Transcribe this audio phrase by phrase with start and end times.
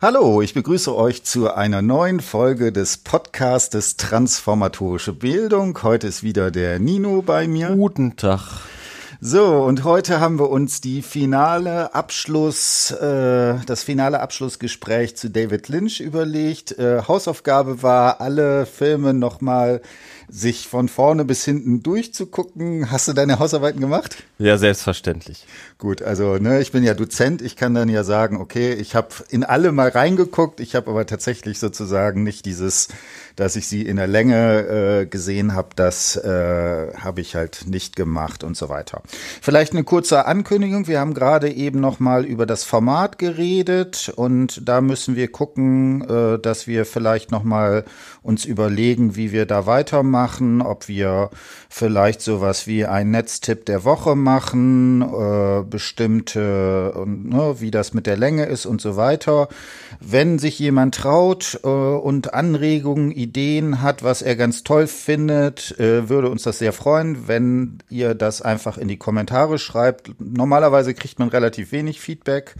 [0.00, 5.76] Hallo, ich begrüße euch zu einer neuen Folge des Podcastes Transformatorische Bildung.
[5.82, 7.70] Heute ist wieder der Nino bei mir.
[7.70, 8.60] Guten Tag.
[9.20, 15.68] So, und heute haben wir uns die finale Abschluss, äh, das finale Abschlussgespräch zu David
[15.68, 16.78] Lynch überlegt.
[16.78, 19.82] Äh, Hausaufgabe war, alle Filme nochmal
[20.28, 22.90] sich von vorne bis hinten durchzugucken.
[22.90, 24.22] Hast du deine Hausarbeiten gemacht?
[24.38, 25.46] Ja, selbstverständlich.
[25.78, 29.08] Gut, also ne, ich bin ja Dozent, ich kann dann ja sagen, okay, ich habe
[29.30, 32.88] in alle mal reingeguckt, ich habe aber tatsächlich sozusagen nicht dieses
[33.38, 37.94] dass ich sie in der Länge äh, gesehen habe, das äh, habe ich halt nicht
[37.94, 39.02] gemacht und so weiter.
[39.40, 40.88] Vielleicht eine kurze Ankündigung.
[40.88, 46.02] Wir haben gerade eben noch mal über das Format geredet und da müssen wir gucken,
[46.02, 47.84] äh, dass wir vielleicht noch mal
[48.22, 51.30] uns überlegen, wie wir da weitermachen, ob wir
[51.68, 58.16] vielleicht sowas wie ein Netztipp der Woche machen, äh, bestimmte, ne, wie das mit der
[58.16, 59.48] Länge ist und so weiter.
[60.00, 66.08] Wenn sich jemand traut äh, und Anregungen, Ideen hat, was er ganz toll findet, äh,
[66.08, 70.10] würde uns das sehr freuen, wenn ihr das einfach in die Kommentare schreibt.
[70.18, 72.54] Normalerweise kriegt man relativ wenig Feedback,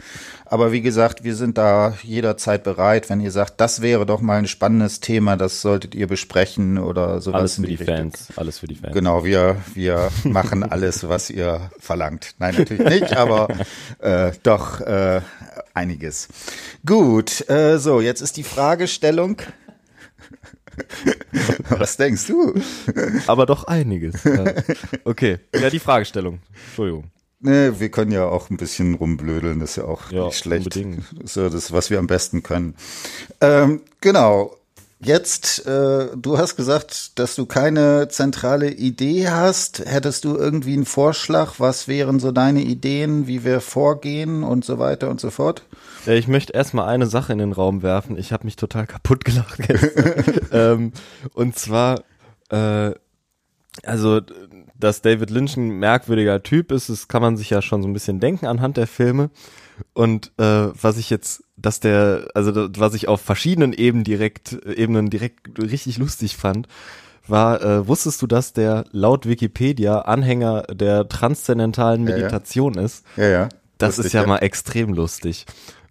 [0.50, 4.38] aber wie gesagt, wir sind da jederzeit bereit, wenn ihr sagt, das wäre doch mal
[4.38, 7.38] ein spannendes Thema, das solltet ihr besprechen oder sowas.
[7.38, 8.94] Alles für die, die Fans, alles für die Fans.
[8.94, 12.34] Genau, wir, wir machen alles, was ihr verlangt.
[12.38, 13.48] Nein, natürlich nicht, aber
[13.98, 15.20] äh, doch äh,
[15.74, 16.28] einiges.
[16.84, 19.42] Gut, äh, so, jetzt ist die Fragestellung.
[21.70, 22.54] Was denkst du?
[23.26, 24.24] Aber doch einiges.
[24.24, 24.44] Ja.
[25.04, 26.40] Okay, ja, die Fragestellung.
[26.68, 27.10] Entschuldigung.
[27.40, 30.76] Nee, wir können ja auch ein bisschen rumblödeln, das ist ja auch ja, nicht schlecht.
[30.76, 31.04] Unbedingt.
[31.20, 32.74] Das ist ja das, was wir am besten können.
[33.40, 34.54] Ähm, genau.
[35.00, 39.84] Jetzt, äh, du hast gesagt, dass du keine zentrale Idee hast.
[39.86, 41.54] Hättest du irgendwie einen Vorschlag?
[41.58, 45.62] Was wären so deine Ideen, wie wir vorgehen und so weiter und so fort?
[46.06, 48.18] Ich möchte erstmal eine Sache in den Raum werfen.
[48.18, 49.60] Ich habe mich total kaputt gelacht
[50.52, 50.92] ähm,
[51.32, 52.02] und zwar,
[52.50, 52.90] äh,
[53.84, 54.20] also,
[54.78, 57.92] dass David Lynch ein merkwürdiger Typ ist, das kann man sich ja schon so ein
[57.92, 59.30] bisschen denken anhand der Filme.
[59.92, 65.10] Und äh, was ich jetzt, dass der, also was ich auf verschiedenen Ebenen direkt, Ebenen
[65.10, 66.68] direkt richtig lustig fand,
[67.26, 72.86] war, äh, wusstest du, dass der laut Wikipedia Anhänger der transzendentalen Meditation ja, ja.
[72.86, 73.04] ist?
[73.16, 73.48] Ja, ja.
[73.76, 75.46] Das lustig, ist ja, mal extrem lustig.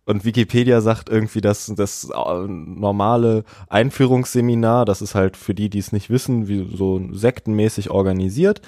[0.07, 2.09] Und Wikipedia sagt irgendwie, dass das
[2.47, 8.61] normale Einführungsseminar, das ist halt für die, die es nicht wissen, wie so sektenmäßig organisiert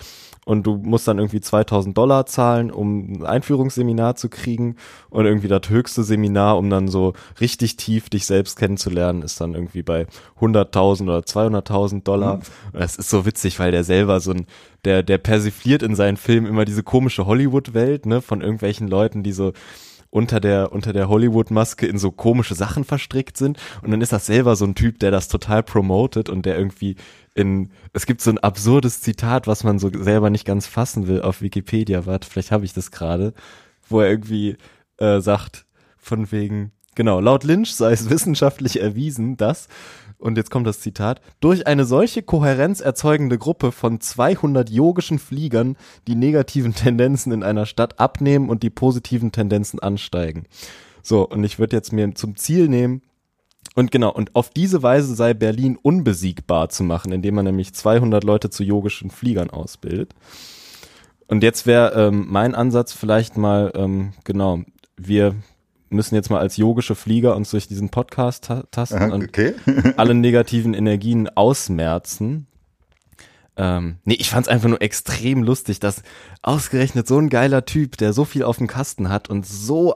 [0.50, 4.76] und du musst dann irgendwie 2000 Dollar zahlen, um ein Einführungsseminar zu kriegen
[5.10, 9.54] und irgendwie das höchste Seminar, um dann so richtig tief dich selbst kennenzulernen, ist dann
[9.54, 10.08] irgendwie bei
[10.42, 12.38] 100.000 oder 200.000 Dollar.
[12.38, 12.42] Mhm.
[12.74, 14.46] Das ist so witzig, weil der selber so ein,
[14.86, 19.34] der, der persifliert in seinen Filmen immer diese komische Hollywood-Welt, ne, von irgendwelchen Leuten, die
[19.34, 19.54] so,
[20.12, 23.60] unter der, unter der Hollywood-Maske in so komische Sachen verstrickt sind.
[23.82, 26.96] Und dann ist das selber so ein Typ, der das total promotet und der irgendwie
[27.36, 31.22] in, es gibt so ein absurdes Zitat, was man so selber nicht ganz fassen will
[31.22, 32.06] auf Wikipedia.
[32.06, 33.34] Warte, vielleicht habe ich das gerade,
[33.88, 34.58] wo er irgendwie
[34.98, 35.66] äh, sagt,
[35.98, 39.68] von wegen, genau, laut Lynch sei es wissenschaftlich erwiesen, dass,
[40.20, 45.78] und jetzt kommt das Zitat, durch eine solche Kohärenz erzeugende Gruppe von 200 yogischen Fliegern
[46.08, 50.46] die negativen Tendenzen in einer Stadt abnehmen und die positiven Tendenzen ansteigen.
[51.02, 53.02] So, und ich würde jetzt mir zum Ziel nehmen,
[53.76, 58.24] und genau, und auf diese Weise sei Berlin unbesiegbar zu machen, indem man nämlich 200
[58.24, 60.16] Leute zu yogischen Fliegern ausbildet.
[61.28, 64.62] Und jetzt wäre ähm, mein Ansatz vielleicht mal, ähm, genau,
[64.98, 65.36] wir
[65.90, 69.56] müssen jetzt mal als yogische Flieger uns durch diesen Podcast ta tasten okay.
[69.66, 72.48] und alle negativen Energien ausmerzen.
[73.58, 76.04] Ähm, nee, ich fand's einfach nur extrem lustig, dass
[76.42, 79.96] ausgerechnet so ein geiler Typ, der so viel auf dem Kasten hat und so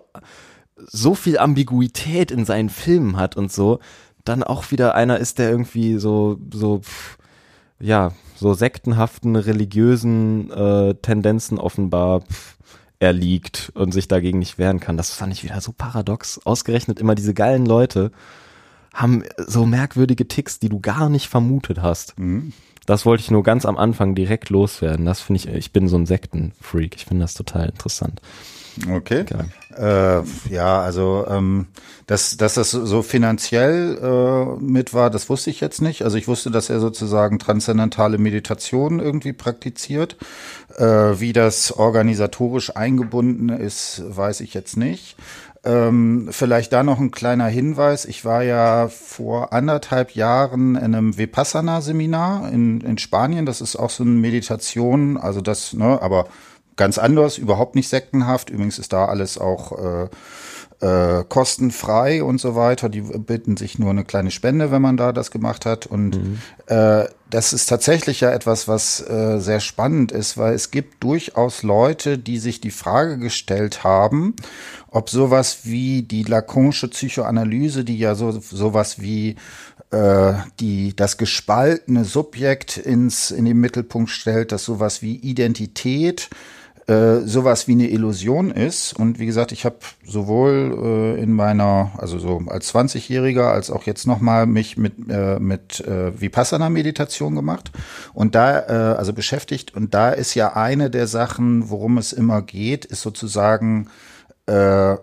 [0.87, 3.79] so viel Ambiguität in seinen Filmen hat und so,
[4.23, 6.81] dann auch wieder einer ist, der irgendwie so, so,
[7.79, 12.23] ja, so sektenhaften, religiösen äh, Tendenzen offenbar
[13.03, 14.97] erliegt und sich dagegen nicht wehren kann.
[14.97, 16.39] Das fand ich wieder so paradox.
[16.45, 18.11] Ausgerechnet immer diese geilen Leute
[18.93, 22.17] haben so merkwürdige Ticks, die du gar nicht vermutet hast.
[22.17, 22.53] Mhm.
[22.85, 25.05] Das wollte ich nur ganz am Anfang direkt loswerden.
[25.05, 26.95] Das finde ich, ich bin so ein Sektenfreak.
[26.95, 28.21] Ich finde das total interessant.
[28.89, 29.25] Okay.
[29.77, 31.67] Äh, ja, also ähm,
[32.07, 36.03] dass, dass das so finanziell äh, mit war, das wusste ich jetzt nicht.
[36.03, 40.17] Also ich wusste, dass er sozusagen transzendentale Meditation irgendwie praktiziert.
[40.77, 45.15] Äh, wie das organisatorisch eingebunden ist, weiß ich jetzt nicht.
[45.65, 48.03] Ähm, vielleicht da noch ein kleiner Hinweis.
[48.03, 53.45] Ich war ja vor anderthalb Jahren in einem Vipassana-Seminar in, in Spanien.
[53.45, 56.27] Das ist auch so eine Meditation, also das, ne, aber
[56.75, 58.49] ganz anders, überhaupt nicht sektenhaft.
[58.49, 59.71] Übrigens ist da alles auch
[60.03, 60.09] äh,
[60.83, 62.89] äh, kostenfrei und so weiter.
[62.89, 65.85] Die bitten sich nur eine kleine Spende, wenn man da das gemacht hat.
[65.85, 66.39] Und mhm.
[66.67, 71.63] äh, das ist tatsächlich ja etwas, was äh, sehr spannend ist, weil es gibt durchaus
[71.63, 74.35] Leute, die sich die Frage gestellt haben,
[74.91, 79.35] ob sowas wie die Lacanische Psychoanalyse, die ja so sowas wie
[79.91, 86.29] äh, die das gespaltene Subjekt ins in den Mittelpunkt stellt, dass sowas wie Identität
[86.87, 88.93] äh, sowas wie eine Illusion ist.
[88.93, 93.83] Und wie gesagt, ich habe sowohl äh, in meiner, also so als 20-Jähriger, als auch
[93.83, 97.71] jetzt nochmal mich mit, äh, mit äh, Vipassana-Meditation gemacht
[98.13, 99.73] und da, äh, also beschäftigt.
[99.73, 103.87] Und da ist ja eine der Sachen, worum es immer geht, ist sozusagen,
[104.45, 104.97] äh,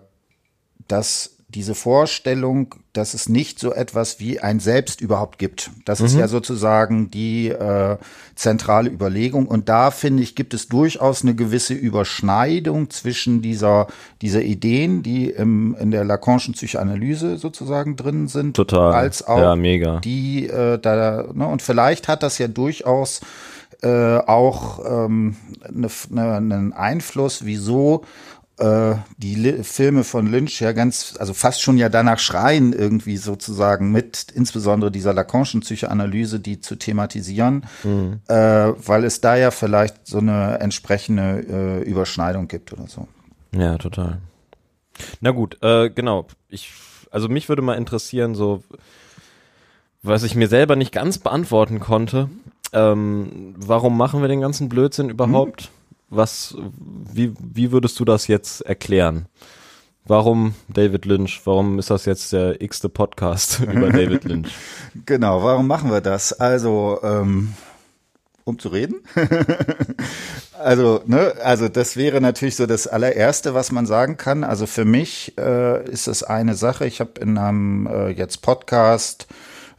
[0.87, 5.71] dass diese Vorstellung, dass es nicht so etwas wie ein Selbst überhaupt gibt.
[5.85, 6.05] Das mhm.
[6.05, 7.97] ist ja sozusagen die äh,
[8.35, 9.47] zentrale Überlegung.
[9.47, 13.87] Und da finde ich, gibt es durchaus eine gewisse Überschneidung zwischen dieser,
[14.21, 18.55] dieser Ideen, die im, in der Lacanischen Psychoanalyse sozusagen drin sind.
[18.55, 18.93] Total.
[18.93, 19.99] Als auch ja, mega.
[19.99, 23.21] die äh, da, ne, und vielleicht hat das ja durchaus
[23.81, 25.35] äh, auch ähm,
[25.71, 28.03] ne, ne, einen Einfluss, wieso
[28.61, 33.17] äh, die Li Filme von Lynch ja ganz, also fast schon ja danach schreien, irgendwie
[33.17, 38.19] sozusagen mit insbesondere dieser Lacanischen Psychoanalyse, die zu thematisieren, mhm.
[38.27, 43.07] äh, weil es da ja vielleicht so eine entsprechende äh, Überschneidung gibt oder so.
[43.51, 44.19] Ja, total.
[45.19, 46.27] Na gut, äh, genau.
[46.47, 46.71] Ich,
[47.09, 48.63] also mich würde mal interessieren, so
[50.03, 52.29] was ich mir selber nicht ganz beantworten konnte.
[52.73, 55.63] Ähm, warum machen wir den ganzen Blödsinn überhaupt?
[55.63, 55.80] Mhm
[56.11, 56.55] was,
[57.11, 59.27] wie, wie würdest du das jetzt erklären?
[60.05, 61.41] Warum David Lynch?
[61.45, 64.53] Warum ist das jetzt der x-te Podcast über David Lynch?
[65.05, 66.33] Genau, warum machen wir das?
[66.33, 67.53] Also, ähm,
[68.43, 68.95] um zu reden.
[70.59, 74.43] also, ne, also das wäre natürlich so das allererste, was man sagen kann.
[74.43, 76.85] Also für mich äh, ist es eine Sache.
[76.87, 79.27] Ich habe in einem äh, jetzt Podcast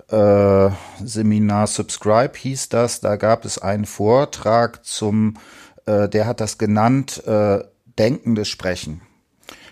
[0.09, 0.71] äh,
[1.05, 3.01] Seminar Subscribe hieß das.
[3.01, 5.35] Da gab es einen Vortrag zum
[5.87, 7.61] äh, der hat das genannt, äh,
[7.99, 9.03] denkendes Sprechen.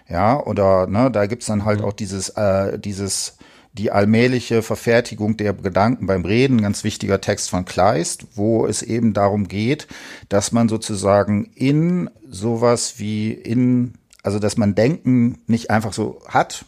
[0.08, 1.84] Ja, oder ne, da gibt's dann halt mhm.
[1.84, 3.36] auch dieses, äh, dieses,
[3.72, 9.12] die allmähliche Verfertigung der Gedanken beim Reden, ganz wichtiger Text von Kleist, wo es eben
[9.12, 9.86] darum geht,
[10.28, 16.64] dass man sozusagen in sowas wie in, also dass man Denken nicht einfach so hat,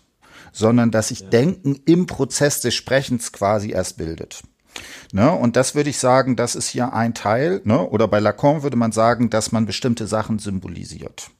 [0.52, 1.28] sondern dass sich ja.
[1.28, 4.42] Denken im Prozess des Sprechens quasi erst bildet.
[5.12, 5.30] Ne?
[5.30, 7.60] Und das würde ich sagen, das ist hier ein Teil.
[7.64, 7.86] Ne?
[7.86, 11.30] Oder bei Lacan würde man sagen, dass man bestimmte Sachen symbolisiert.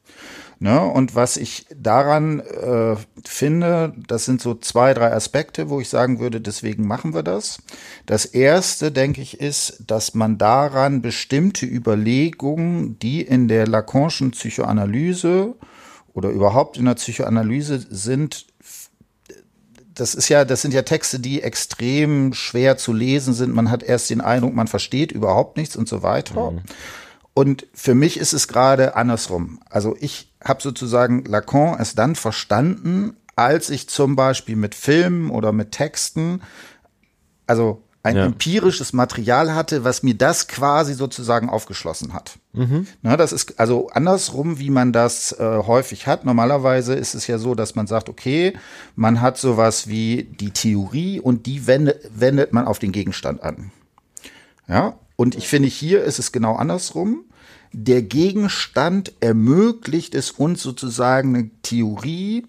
[0.63, 0.81] Ne?
[0.81, 2.95] Und was ich daran äh,
[3.25, 7.59] finde, das sind so zwei, drei Aspekte, wo ich sagen würde, deswegen machen wir das.
[8.07, 15.57] Das erste, denke ich, ist, dass man daran bestimmte Überlegungen, die in der Lacanischen Psychoanalyse
[16.15, 18.47] oder überhaupt in der Psychoanalyse sind,
[19.95, 23.55] das ist ja, das sind ja Texte, die extrem schwer zu lesen sind.
[23.55, 26.53] Man hat erst den Eindruck, man versteht überhaupt nichts und so weiter.
[26.53, 26.63] Mhm.
[27.35, 29.61] Und für mich ist es gerade andersrum.
[29.71, 35.53] Also ich habe sozusagen Lacan erst dann verstanden, als ich zum Beispiel mit Filmen oder
[35.53, 36.43] mit Texten,
[37.47, 38.25] also ein ja.
[38.25, 42.39] empirisches Material hatte, was mir das quasi sozusagen aufgeschlossen hat.
[42.53, 42.89] Mhm.
[43.01, 46.25] Na, das ist also andersrum, wie man das äh, häufig hat.
[46.25, 48.55] Normalerweise ist es ja so, dass man sagt, okay,
[48.97, 53.71] man hat sowas wie die Theorie und die wendet, wendet man auf den Gegenstand an.
[54.67, 57.25] Ja, und ich finde, hier ist es genau andersrum.
[57.73, 62.47] Der Gegenstand ermöglicht es uns sozusagen eine Theorie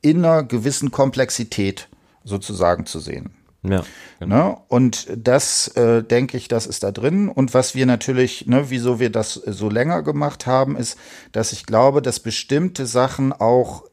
[0.00, 1.88] in einer gewissen Komplexität
[2.24, 3.30] sozusagen zu sehen.
[3.64, 3.82] Ja.
[4.20, 4.48] Genau.
[4.48, 4.56] Ne?
[4.68, 7.28] Und das äh, denke ich, das ist da drin.
[7.28, 10.98] Und was wir natürlich, ne, wieso wir das so länger gemacht haben, ist,
[11.32, 13.84] dass ich glaube, dass bestimmte Sachen auch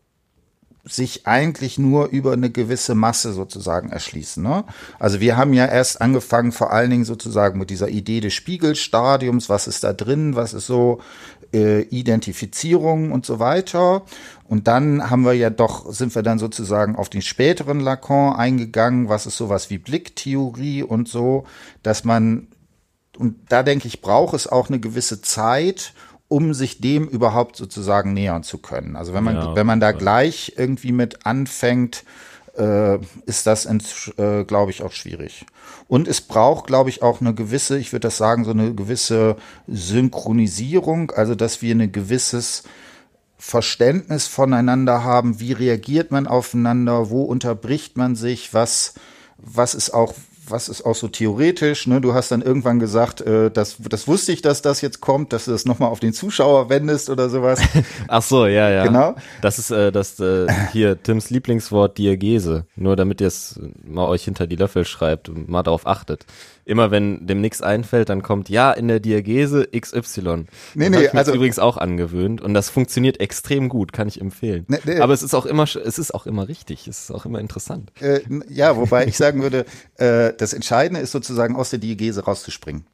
[0.83, 4.41] sich eigentlich nur über eine gewisse Masse sozusagen erschließen.
[4.41, 4.65] Ne?
[4.99, 9.47] Also wir haben ja erst angefangen, vor allen Dingen sozusagen mit dieser Idee des Spiegelstadiums,
[9.47, 10.99] was ist da drin, was ist so
[11.53, 14.03] äh, Identifizierung und so weiter.
[14.48, 19.10] Und dann haben wir ja doch, sind wir dann sozusagen auf den späteren Lacan eingegangen,
[19.10, 21.46] was ist sowas wie Blicktheorie und so,
[21.84, 22.48] dass man,
[23.17, 25.93] und da denke ich, braucht es auch eine gewisse Zeit,
[26.27, 28.96] um sich dem überhaupt sozusagen nähern zu können.
[28.96, 32.05] Also wenn man, ja, wenn man da gleich irgendwie mit anfängt,
[32.58, 35.46] äh, ist das, äh, glaube ich, auch schwierig.
[35.88, 39.36] Und es braucht, glaube ich, auch eine gewisse, ich würde das sagen, so eine gewisse
[39.67, 42.63] Synchronisierung, also dass wir ein gewisses
[43.38, 48.93] Verständnis voneinander haben, wie reagiert man aufeinander, wo unterbricht man sich, was,
[49.38, 50.13] was ist auch
[50.51, 52.01] was ist auch so theoretisch, ne?
[52.01, 55.46] Du hast dann irgendwann gesagt, äh, das, das wusste ich, dass das jetzt kommt, dass
[55.46, 57.62] du das nochmal auf den Zuschauer wendest oder sowas.
[58.08, 58.86] Ach so, ja, ja.
[58.86, 59.15] Genau.
[59.41, 62.65] Das ist äh, das äh, hier Tims Lieblingswort Diagese.
[62.75, 66.25] Nur damit ihr es mal euch hinter die Löffel schreibt und mal darauf achtet
[66.65, 70.46] immer wenn dem nichts einfällt, dann kommt ja in der Diagese XY.
[70.75, 74.08] Nee, das nee, ich mir also übrigens auch angewöhnt und das funktioniert extrem gut, kann
[74.08, 74.65] ich empfehlen.
[74.68, 75.00] Nee, nee.
[75.00, 77.91] Aber es ist auch immer es ist auch immer richtig, es ist auch immer interessant.
[78.00, 79.65] Äh, ja, wobei ich sagen würde,
[79.96, 82.86] äh, das Entscheidende ist sozusagen aus der Diagese rauszuspringen.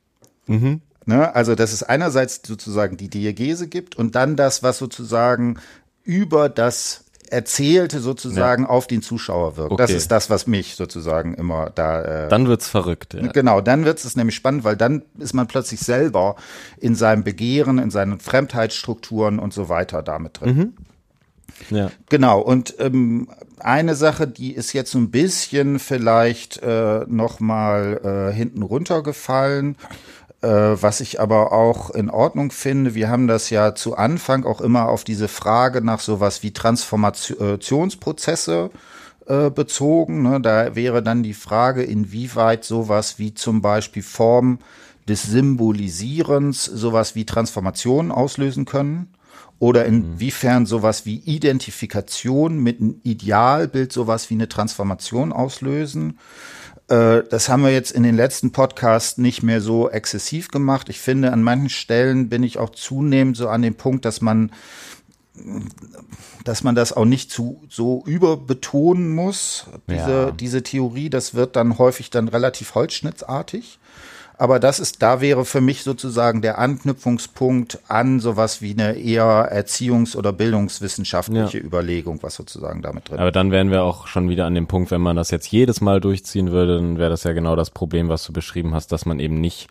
[0.48, 0.82] Mhm.
[1.06, 1.34] Ne?
[1.34, 5.58] Also, dass es einerseits sozusagen die Diagese gibt und dann das, was sozusagen
[6.04, 8.70] über das Erzählte sozusagen ja.
[8.70, 9.72] auf den Zuschauer wirkt.
[9.72, 9.84] Okay.
[9.84, 12.26] Das ist das, was mich sozusagen immer da.
[12.26, 13.14] Äh, dann wird's verrückt.
[13.14, 13.28] Ja.
[13.28, 16.36] Genau, dann wird's es nämlich spannend, weil dann ist man plötzlich selber
[16.80, 20.56] in seinem Begehren, in seinen Fremdheitsstrukturen und so weiter damit drin.
[20.56, 20.74] Mhm.
[21.70, 21.92] Ja.
[22.10, 23.30] Genau, und ähm,
[23.60, 29.76] eine Sache, die ist jetzt so ein bisschen vielleicht äh, noch mal äh, hinten runtergefallen
[30.46, 34.88] was ich aber auch in Ordnung finde, wir haben das ja zu Anfang auch immer
[34.90, 38.70] auf diese Frage nach sowas wie Transformationsprozesse
[39.28, 40.22] äh, bezogen.
[40.22, 40.40] Ne?
[40.40, 44.60] Da wäre dann die Frage, inwieweit sowas wie zum Beispiel Form
[45.08, 49.14] des Symbolisierens sowas wie Transformation auslösen können
[49.60, 56.20] oder inwiefern sowas wie Identifikation mit einem Idealbild sowas wie eine Transformation auslösen.
[56.88, 60.90] Äh, das haben wir jetzt in den letzten Podcasts nicht mehr so exzessiv gemacht.
[60.90, 64.52] Ich finde, an manchen Stellen bin ich auch zunehmend so an dem Punkt, dass man
[66.44, 70.32] dass man das auch nicht zu so überbetonen muss, diese, ja.
[70.32, 73.78] diese Theorie, das wird dann häufig dann relativ holzschnittsartig.
[74.40, 79.52] Aber das ist, da wäre für mich sozusagen der Anknüpfungspunkt an sowas wie eine eher
[79.52, 81.64] erziehungs- oder bildungswissenschaftliche ja.
[81.64, 83.22] Überlegung, was sozusagen damit drin ist.
[83.22, 85.82] Aber dann wären wir auch schon wieder an dem Punkt, wenn man das jetzt jedes
[85.82, 89.08] Mal durchziehen würde, dann wäre das ja genau das Problem, was du beschrieben hast, dass
[89.08, 89.70] man eben nicht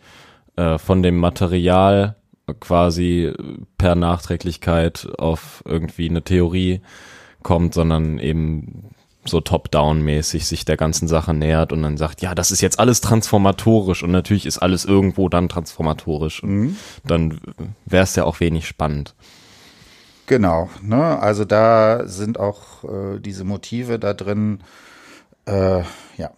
[0.57, 2.15] äh, von dem Material
[2.59, 3.33] quasi
[3.77, 6.81] per Nachträglichkeit auf irgendwie eine Theorie
[7.41, 8.89] kommt, sondern eben
[9.29, 13.01] so top-down-mäßig sich der ganzen Sache nähert und dann sagt, ja, das ist jetzt alles
[13.01, 16.75] transformatorisch und natürlich ist alles irgendwo dann transformatorisch und mhm.
[17.03, 17.39] dann
[17.85, 19.15] wäre es ja auch wenig spannend.
[20.25, 21.19] Genau, ne?
[21.19, 24.59] Also da sind auch äh, diese Motive da drin.
[25.45, 25.83] Äh,
[26.17, 26.31] ja,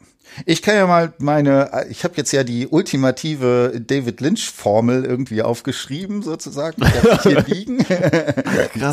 [0.46, 6.22] ich kann ja mal meine, ich habe jetzt ja die ultimative David Lynch-Formel irgendwie aufgeschrieben,
[6.22, 6.82] sozusagen.
[6.84, 7.86] Ich hier liegen.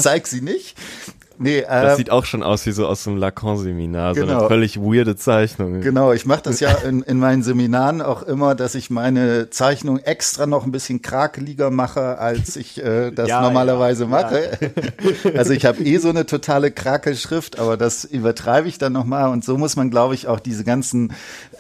[0.01, 0.77] Zeig sie nicht.
[1.39, 4.27] Nee, äh, das sieht auch schon aus wie so aus dem Lacan-Seminar, genau.
[4.27, 4.49] so eine genau.
[4.49, 5.81] völlig weirde Zeichnung.
[5.81, 9.99] Genau, ich mache das ja in, in meinen Seminaren auch immer, dass ich meine Zeichnung
[9.99, 14.59] extra noch ein bisschen krakeliger mache, als ich äh, das ja, normalerweise ja, mache.
[14.61, 14.69] Ja.
[15.37, 19.45] Also ich habe eh so eine totale Krakelschrift, aber das übertreibe ich dann nochmal und
[19.45, 21.13] so muss man, glaube ich, auch diese ganzen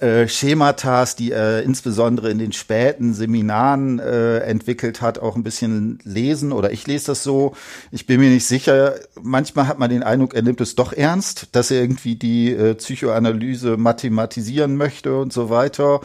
[0.02, 5.98] äh, Schematas, die er insbesondere in den späten Seminaren äh, entwickelt hat, auch ein bisschen
[6.04, 7.54] lesen oder ich lese das so.
[7.90, 11.48] Ich bin mir nicht sicher, manchmal hat man den Eindruck, er nimmt es doch ernst,
[11.52, 16.00] dass er irgendwie die äh, Psychoanalyse mathematisieren möchte und so weiter.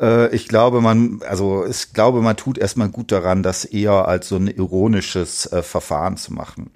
[0.00, 4.28] Äh, ich glaube, man, also ich glaube, man tut erstmal gut daran, das eher als
[4.28, 6.70] so ein ironisches äh, Verfahren zu machen.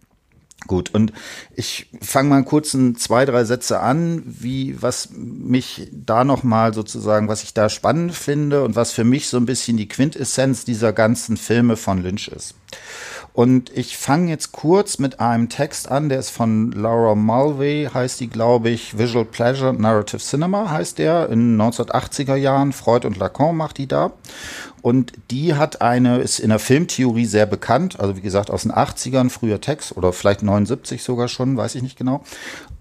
[0.66, 1.12] Gut, und
[1.54, 7.28] ich fange mal kurz ein, zwei, drei Sätze an, wie was mich da nochmal sozusagen,
[7.28, 10.94] was ich da spannend finde und was für mich so ein bisschen die Quintessenz dieser
[10.94, 12.54] ganzen Filme von Lynch ist.
[13.34, 18.20] Und ich fange jetzt kurz mit einem Text an, der ist von Laura Mulvey, heißt
[18.20, 22.72] die, glaube ich, Visual Pleasure Narrative Cinema heißt der, in 1980er Jahren.
[22.72, 24.12] Freud und Lacan macht die da.
[24.84, 28.72] Und die hat eine, ist in der Filmtheorie sehr bekannt, also wie gesagt aus den
[28.72, 32.22] 80ern, früher Text oder vielleicht 79 sogar schon, weiß ich nicht genau.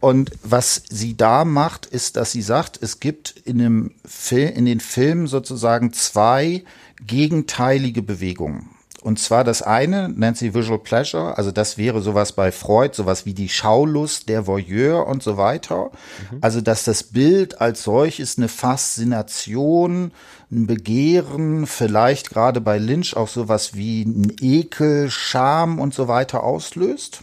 [0.02, 4.66] Und was sie da macht, ist, dass sie sagt, es gibt in, dem Film, in
[4.66, 6.66] den Filmen sozusagen zwei
[7.08, 8.72] gegenteilige Bewegungen.
[9.04, 13.26] Und zwar das eine nennt sie Visual Pleasure, also das wäre sowas bei Freud, sowas
[13.26, 15.92] wie die Schaulust, der Voyeur und so weiter.
[16.32, 16.38] Mhm.
[16.40, 20.12] Also dass das Bild als solches eine Faszination,
[20.54, 26.44] ein Begehren, vielleicht gerade bei Lynch auch sowas wie ein Ekel, Scham und so weiter
[26.44, 27.22] auslöst.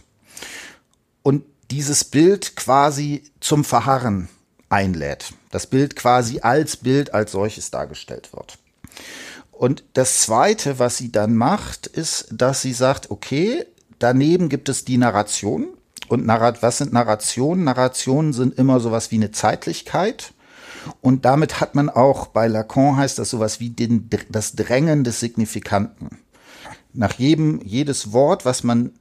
[1.23, 4.27] Und dieses Bild quasi zum Verharren
[4.69, 5.33] einlädt.
[5.51, 8.57] Das Bild quasi als Bild als solches dargestellt wird.
[9.51, 13.65] Und das Zweite, was sie dann macht, ist, dass sie sagt, okay,
[13.99, 15.67] daneben gibt es die Narration.
[16.07, 17.63] Und was sind Narrationen?
[17.63, 20.33] Narrationen sind immer sowas wie eine Zeitlichkeit.
[21.01, 25.19] Und damit hat man auch, bei Lacan heißt das sowas wie den, das Drängen des
[25.19, 26.19] Signifikanten.
[26.93, 28.91] Nach jedem, jedes Wort, was man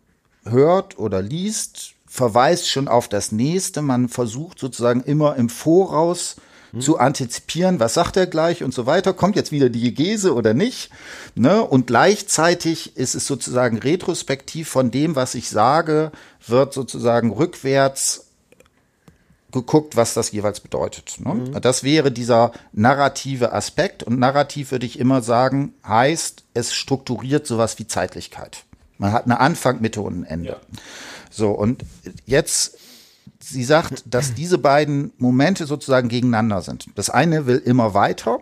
[0.44, 3.82] hört oder liest, verweist schon auf das nächste.
[3.82, 6.36] Man versucht sozusagen immer im Voraus
[6.72, 6.80] hm.
[6.80, 10.54] zu antizipieren, was sagt er gleich und so weiter, kommt jetzt wieder die Gese oder
[10.54, 10.90] nicht.
[11.34, 11.62] Ne?
[11.62, 16.12] Und gleichzeitig ist es sozusagen retrospektiv von dem, was ich sage,
[16.46, 18.29] wird sozusagen rückwärts
[19.52, 21.16] geguckt, was das jeweils bedeutet.
[21.18, 21.34] Ne?
[21.34, 21.60] Mhm.
[21.60, 24.02] Das wäre dieser narrative Aspekt.
[24.02, 28.64] Und narrativ würde ich immer sagen, heißt, es strukturiert sowas wie Zeitlichkeit.
[28.98, 30.50] Man hat eine Anfang, Mitte und ein Ende.
[30.50, 30.56] Ja.
[31.30, 31.84] So, und
[32.26, 32.76] jetzt,
[33.38, 36.86] sie sagt, dass diese beiden Momente sozusagen gegeneinander sind.
[36.96, 38.40] Das eine will immer weiter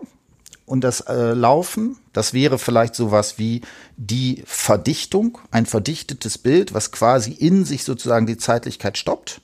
[0.65, 3.61] und das äh, Laufen, das wäre vielleicht sowas wie
[3.97, 9.41] die Verdichtung, ein verdichtetes Bild, was quasi in sich sozusagen die Zeitlichkeit stoppt.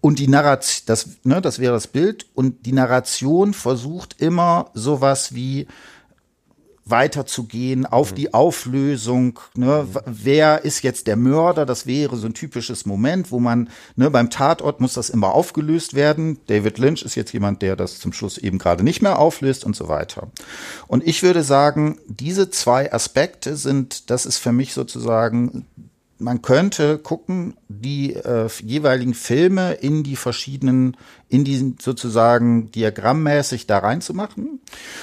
[0.00, 2.26] Und die Narration, das, ne, das wäre das Bild.
[2.34, 5.66] Und die Narration versucht immer sowas wie
[6.86, 9.40] weiterzugehen auf die Auflösung.
[9.56, 11.66] Ne, wer ist jetzt der Mörder?
[11.66, 15.94] Das wäre so ein typisches Moment, wo man ne, beim Tatort muss das immer aufgelöst
[15.94, 16.38] werden.
[16.46, 19.74] David Lynch ist jetzt jemand, der das zum Schluss eben gerade nicht mehr auflöst und
[19.74, 20.28] so weiter.
[20.86, 25.66] Und ich würde sagen, diese zwei Aspekte sind, das ist für mich sozusagen
[26.18, 30.96] man könnte gucken, die äh, jeweiligen Filme in die verschiedenen,
[31.28, 34.60] in diesen sozusagen diagrammmäßig da reinzumachen.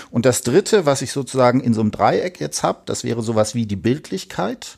[0.10, 3.54] Und das dritte, was ich sozusagen in so einem Dreieck jetzt habe, das wäre sowas
[3.54, 4.78] wie die Bildlichkeit,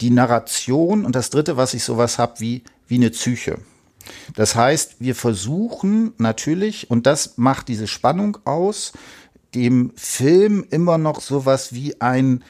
[0.00, 3.58] die Narration und das dritte, was ich sowas habe wie, wie eine Psyche.
[4.34, 8.92] Das heißt, wir versuchen natürlich, und das macht diese Spannung aus,
[9.54, 12.44] dem Film immer noch sowas wie ein,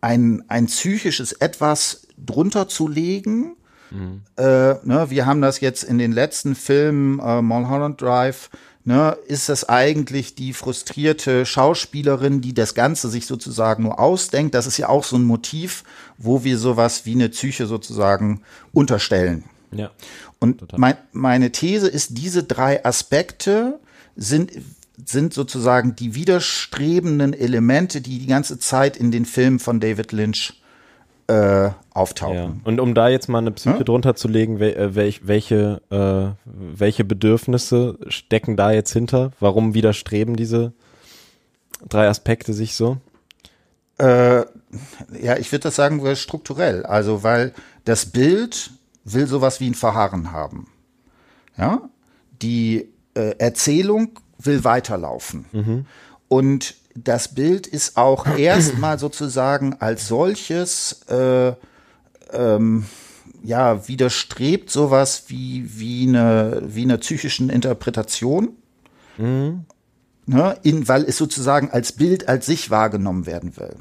[0.00, 3.56] ein, ein psychisches Etwas drunter zu legen.
[3.90, 4.22] Mhm.
[4.36, 8.50] Äh, ne, wir haben das jetzt in den letzten Filmen, äh, Mulholland Drive,
[8.84, 14.54] ne, ist das eigentlich die frustrierte Schauspielerin, die das Ganze sich sozusagen nur ausdenkt.
[14.54, 15.84] Das ist ja auch so ein Motiv,
[16.18, 19.44] wo wir sowas wie eine Psyche sozusagen unterstellen.
[19.72, 19.90] Ja.
[20.38, 23.78] Und mein, meine These ist, diese drei Aspekte
[24.16, 24.52] sind
[25.04, 30.61] sind sozusagen die widerstrebenden Elemente, die die ganze Zeit in den Filmen von David Lynch
[31.26, 32.36] äh, auftauchen.
[32.36, 32.54] Ja.
[32.64, 33.84] Und um da jetzt mal eine Psyche ja?
[33.84, 39.32] drunter zu legen, äh, welch, welche, äh, welche Bedürfnisse stecken da jetzt hinter?
[39.40, 40.72] Warum widerstreben diese
[41.88, 42.98] drei Aspekte sich so?
[43.98, 44.40] Äh,
[45.20, 46.84] ja, ich würde das sagen, strukturell.
[46.84, 47.52] Also, weil
[47.84, 48.70] das Bild
[49.04, 50.68] will sowas wie ein Verharren haben.
[51.56, 51.82] Ja,
[52.40, 55.44] die äh, Erzählung will weiterlaufen.
[55.52, 55.86] Mhm.
[56.28, 61.52] Und das Bild ist auch erstmal sozusagen als solches äh,
[62.32, 62.86] ähm,
[63.42, 68.50] ja widerstrebt sowas wie wie eine wie eine psychischen Interpretation,
[69.18, 69.64] mhm.
[70.26, 73.76] ne, in, weil es sozusagen als Bild als sich wahrgenommen werden will.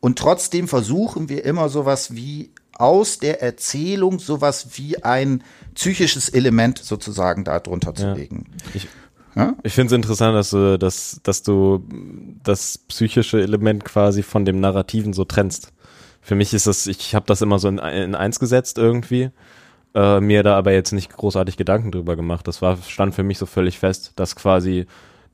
[0.00, 5.42] Und trotzdem versuchen wir immer sowas wie aus der Erzählung sowas wie ein
[5.74, 8.12] psychisches Element sozusagen darunter zu ja.
[8.14, 8.46] legen.
[8.74, 8.88] Ich
[9.36, 9.54] ja?
[9.62, 11.84] Ich finde es interessant, dass du, dass, dass du
[12.42, 15.72] das psychische Element quasi von dem Narrativen so trennst.
[16.20, 19.30] Für mich ist das, ich habe das immer so in, in eins gesetzt irgendwie,
[19.94, 22.46] äh, mir da aber jetzt nicht großartig Gedanken drüber gemacht.
[22.48, 24.86] Das war, stand für mich so völlig fest, dass quasi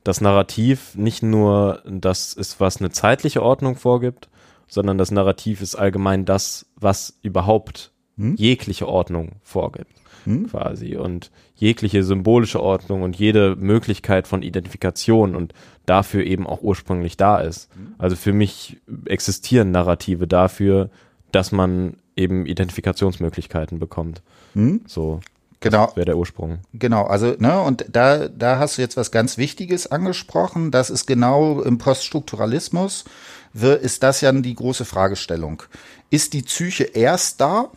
[0.02, 4.28] das Narrativ nicht nur das ist, was eine zeitliche Ordnung vorgibt,
[4.66, 8.34] sondern das Narrativ ist allgemein das, was überhaupt hm?
[8.36, 10.48] jegliche Ordnung vorgibt hm?
[10.48, 15.52] quasi und jegliche symbolische Ordnung und jede Möglichkeit von Identifikation und
[15.86, 17.68] dafür eben auch ursprünglich da ist.
[17.74, 17.94] Hm?
[17.98, 20.90] Also für mich existieren Narrative dafür,
[21.32, 24.22] dass man eben Identifikationsmöglichkeiten bekommt.
[24.54, 24.82] Hm?
[24.86, 25.20] So.
[25.60, 25.92] Genau.
[25.94, 26.60] Wäre der Ursprung.
[26.72, 30.70] Genau, also, ne, und da, da hast du jetzt was ganz Wichtiges angesprochen.
[30.70, 33.04] Das ist genau im Poststrukturalismus,
[33.52, 35.62] ist das ja die große Fragestellung.
[36.08, 37.70] Ist die Psyche erst da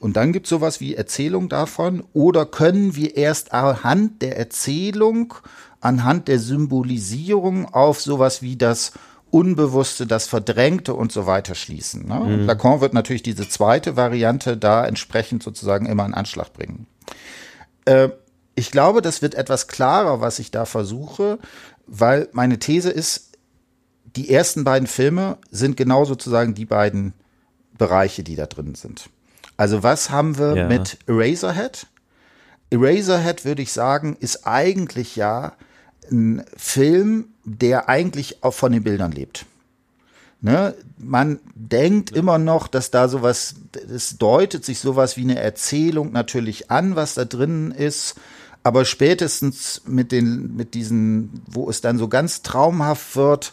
[0.00, 2.04] und dann gibt es sowas wie Erzählung davon.
[2.12, 5.34] Oder können wir erst anhand der Erzählung,
[5.80, 8.92] anhand der Symbolisierung auf sowas wie das
[9.30, 12.06] Unbewusste, das Verdrängte und so weiter schließen.
[12.06, 12.14] Ne?
[12.14, 12.46] Mhm.
[12.46, 16.86] Lacan wird natürlich diese zweite Variante da entsprechend sozusagen immer in Anschlag bringen.
[17.84, 18.08] Äh,
[18.54, 21.38] ich glaube, das wird etwas klarer, was ich da versuche,
[21.86, 23.32] weil meine These ist,
[24.16, 27.12] die ersten beiden Filme sind genau sozusagen die beiden
[27.76, 29.10] Bereiche, die da drin sind.
[29.58, 30.68] Also was haben wir ja.
[30.68, 31.88] mit Eraserhead?
[32.70, 35.52] Eraserhead würde ich sagen, ist eigentlich ja
[36.10, 39.44] ein Film, der eigentlich auch von den Bildern lebt.
[40.40, 40.74] Ne?
[40.96, 43.56] Man denkt immer noch, dass da sowas,
[43.92, 48.14] es deutet sich sowas wie eine Erzählung natürlich an, was da drin ist.
[48.62, 53.52] Aber spätestens mit den, mit diesen, wo es dann so ganz traumhaft wird,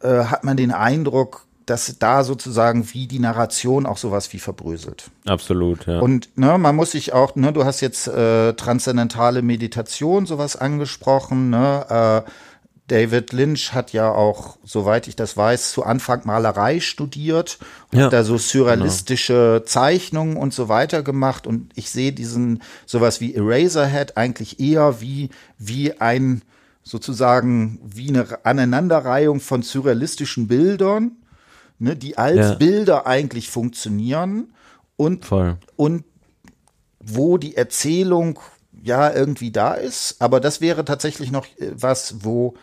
[0.00, 5.10] äh, hat man den Eindruck, dass da sozusagen wie die Narration auch sowas wie verbröselt.
[5.26, 5.98] Absolut, ja.
[5.98, 11.50] Und ne, man muss sich auch, ne, du hast jetzt äh, transzendentale Meditation sowas angesprochen,
[11.50, 12.30] ne, äh,
[12.88, 17.58] David Lynch hat ja auch, soweit ich das weiß, zu Anfang Malerei studiert
[17.92, 21.48] und Ja, da so surrealistische Zeichnungen und so weiter gemacht.
[21.48, 26.42] Und ich sehe diesen sowas wie Eraserhead eigentlich eher wie, wie ein
[26.84, 31.16] sozusagen wie eine Aneinanderreihung von surrealistischen Bildern,
[31.78, 32.54] ne, die als Ja.
[32.54, 34.52] Bilder eigentlich funktionieren
[34.96, 35.58] und Voll.
[35.76, 36.04] und
[37.00, 38.38] wo die Erzählung
[38.82, 42.54] ja irgendwie da ist, aber das wäre tatsächlich noch äh, was, wo,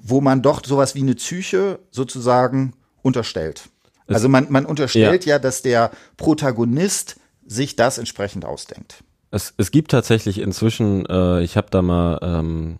[0.00, 3.68] wo man doch sowas wie eine Psyche sozusagen unterstellt.
[4.06, 5.38] Also man, man unterstellt ja.
[5.38, 9.04] dass der Protagonist sich das entsprechend ausdenkt.
[9.30, 12.78] Es, es gibt tatsächlich inzwischen, äh, ich habe da mal ähm,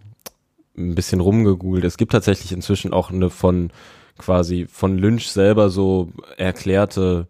[0.76, 3.70] ein bisschen rumgegoogelt, es gibt tatsächlich inzwischen auch eine von
[4.18, 7.26] quasi von Lynch selber so erklärte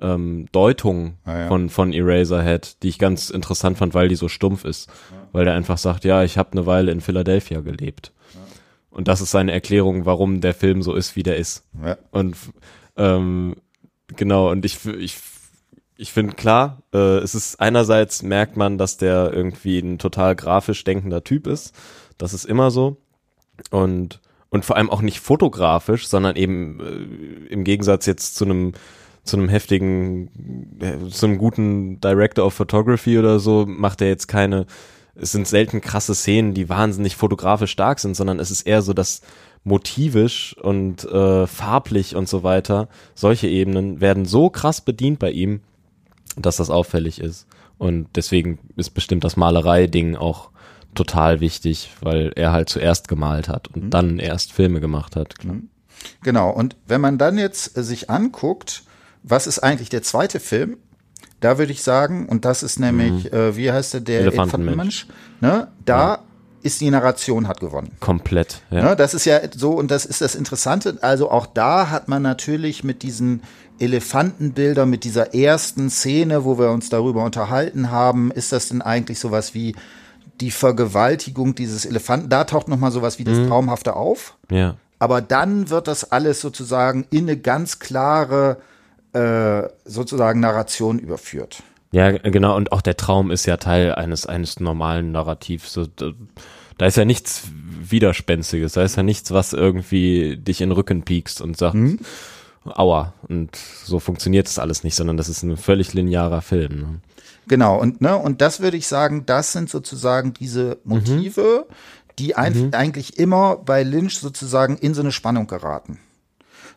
[0.00, 1.48] ähm, Deutung Ah, ja.
[1.48, 4.88] von, von Eraserhead, die ich ganz interessant fand, weil die so stumpf ist.
[5.32, 8.12] Weil der einfach sagt, ja, ich habe eine Weile in Philadelphia gelebt.
[8.90, 11.64] Und das ist seine Erklärung, warum der Film so ist, wie der ist.
[11.84, 11.96] Ja.
[12.10, 12.36] Und
[12.96, 13.54] ähm,
[14.16, 15.18] genau, und ich, ich,
[15.96, 20.82] ich finde klar, äh, es ist einerseits merkt man, dass der irgendwie ein total grafisch
[20.84, 21.74] denkender Typ ist.
[22.16, 22.96] Das ist immer so.
[23.70, 24.20] Und,
[24.50, 28.72] und vor allem auch nicht fotografisch, sondern eben äh, im Gegensatz jetzt zu einem
[29.24, 30.30] zu einem heftigen,
[30.80, 34.66] äh, zu einem guten Director of Photography oder so, macht er jetzt keine,
[35.14, 38.94] es sind selten krasse Szenen, die wahnsinnig fotografisch stark sind, sondern es ist eher so,
[38.94, 39.20] dass
[39.64, 45.60] motivisch und äh, farblich und so weiter, solche Ebenen werden so krass bedient bei ihm,
[46.36, 47.46] dass das auffällig ist.
[47.76, 50.50] Und deswegen ist bestimmt das Malerei-Ding auch
[50.98, 55.38] total wichtig, weil er halt zuerst gemalt hat und dann erst Filme gemacht hat.
[55.38, 55.56] Klar.
[56.22, 58.82] Genau, und wenn man dann jetzt äh, sich anguckt,
[59.22, 60.76] was ist eigentlich der zweite Film?
[61.40, 65.06] Da würde ich sagen, und das ist nämlich, äh, wie heißt der, der Elefantenmensch.
[65.40, 65.68] ne?
[65.84, 66.20] Da
[66.62, 67.92] ist die Narration hat gewonnen.
[68.00, 68.82] Komplett, ja.
[68.82, 70.98] Ne, das ist ja so, und das ist das Interessante.
[71.00, 73.42] Also auch da hat man natürlich mit diesen
[73.78, 79.20] Elefantenbildern, mit dieser ersten Szene, wo wir uns darüber unterhalten haben, ist das denn eigentlich
[79.20, 79.76] sowas wie
[80.40, 82.28] die Vergewaltigung dieses Elefanten?
[82.28, 84.36] Da taucht noch mal sowas wie das Traumhafte auf.
[84.50, 84.76] Ja.
[84.98, 88.58] Aber dann wird das alles sozusagen in eine ganz klare
[89.12, 91.62] äh, sozusagen Narration überführt.
[91.92, 95.72] Ja, genau, und auch der Traum ist ja Teil eines, eines normalen Narrativs.
[95.72, 96.10] So, da,
[96.76, 97.44] da ist ja nichts
[97.80, 101.76] Widerspenstiges, da ist ja nichts, was irgendwie dich in den Rücken piekst und sagt,
[102.64, 103.14] aua.
[103.28, 107.00] Und so funktioniert das alles nicht, sondern das ist ein völlig linearer Film.
[107.48, 111.66] Genau, und, ne, und das würde ich sagen, das sind sozusagen diese Motive,
[112.18, 115.98] die ein, eigentlich immer bei Lynch sozusagen in so eine Spannung geraten.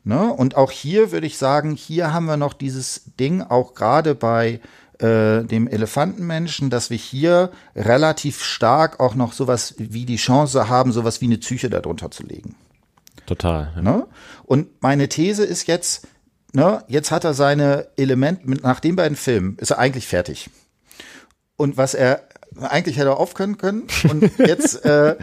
[0.03, 0.33] Ne?
[0.33, 4.59] Und auch hier würde ich sagen, hier haben wir noch dieses Ding, auch gerade bei
[4.99, 10.91] äh, dem Elefantenmenschen, dass wir hier relativ stark auch noch sowas wie die Chance haben,
[10.91, 12.55] sowas wie eine Psyche darunter zu legen.
[13.25, 13.71] Total.
[13.75, 13.81] Ja.
[13.81, 14.07] Ne?
[14.43, 16.07] Und meine These ist jetzt,
[16.53, 20.49] ne, jetzt hat er seine Elemente, nach den beiden Filmen ist er eigentlich fertig.
[21.61, 22.23] Und was er,
[22.59, 23.83] eigentlich hätte er aufkönnen können.
[24.09, 25.15] Und jetzt äh,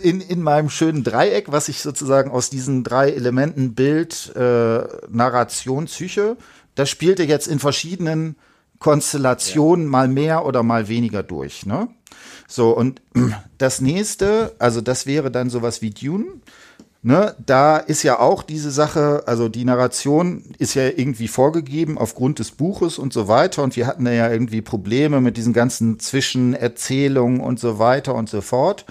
[0.00, 5.86] in, in meinem schönen Dreieck, was ich sozusagen aus diesen drei Elementen Bild, äh, Narration,
[5.86, 6.36] Psyche,
[6.76, 8.36] das spielt er jetzt in verschiedenen
[8.78, 11.66] Konstellationen mal mehr oder mal weniger durch.
[11.66, 11.88] Ne?
[12.46, 13.02] So, und
[13.58, 16.26] das nächste, also das wäre dann sowas wie Dune.
[17.06, 22.38] Ne, da ist ja auch diese Sache, also die Narration ist ja irgendwie vorgegeben aufgrund
[22.38, 23.62] des Buches und so weiter.
[23.62, 28.40] Und wir hatten ja irgendwie Probleme mit diesen ganzen Zwischenerzählungen und so weiter und so
[28.40, 28.86] fort.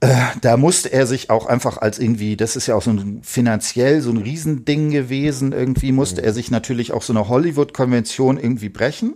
[0.00, 3.20] Äh, da musste er sich auch einfach als irgendwie, das ist ja auch so ein
[3.22, 8.70] finanziell so ein Riesending gewesen, irgendwie musste er sich natürlich auch so eine Hollywood-Konvention irgendwie
[8.70, 9.12] brechen.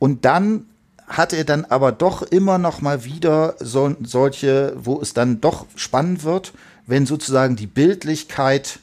[0.00, 0.66] Und dann
[1.06, 5.66] hat er dann aber doch immer noch mal wieder so, solche, wo es dann doch
[5.76, 6.52] spannend wird,
[6.90, 8.80] wenn sozusagen die Bildlichkeit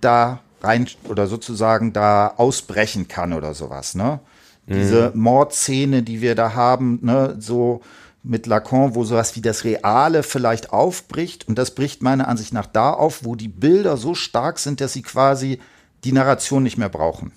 [0.00, 4.20] da rein oder sozusagen da ausbrechen kann oder sowas, ne?
[4.66, 7.80] Diese Mordszene, die wir da haben, ne, so
[8.22, 12.66] mit Lacan, wo sowas wie das Reale vielleicht aufbricht und das bricht meiner Ansicht nach
[12.66, 15.58] da auf, wo die Bilder so stark sind, dass sie quasi
[16.04, 17.32] die Narration nicht mehr brauchen.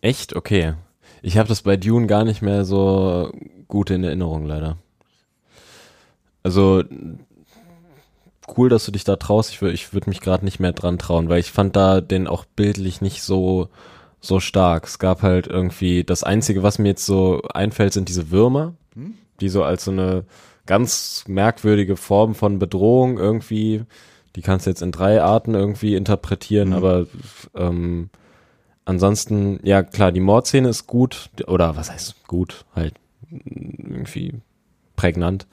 [0.00, 0.34] Echt?
[0.34, 0.74] Okay.
[1.20, 3.30] Ich habe das bei Dune gar nicht mehr so
[3.68, 4.78] gut in Erinnerung, leider.
[6.42, 6.82] Also
[8.56, 9.50] cool, dass du dich da traust.
[9.50, 12.44] Ich, ich würde mich gerade nicht mehr dran trauen, weil ich fand da den auch
[12.44, 13.68] bildlich nicht so
[14.20, 14.84] so stark.
[14.84, 18.74] Es gab halt irgendwie das einzige, was mir jetzt so einfällt, sind diese Würmer,
[19.40, 20.24] die so als so eine
[20.66, 23.84] ganz merkwürdige Form von Bedrohung irgendwie
[24.36, 26.74] die kannst du jetzt in drei Arten irgendwie interpretieren, Mhm.
[26.74, 27.06] aber
[27.56, 28.10] ähm,
[28.84, 32.94] ansonsten, ja klar, die Mordszene ist gut, oder was heißt gut, halt
[33.30, 34.34] irgendwie
[34.96, 35.46] prägnant.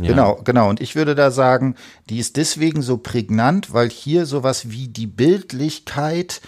[0.00, 0.08] Ja.
[0.08, 0.68] Genau, genau.
[0.68, 1.74] Und ich würde da sagen,
[2.08, 6.40] die ist deswegen so prägnant, weil hier sowas wie die Bildlichkeit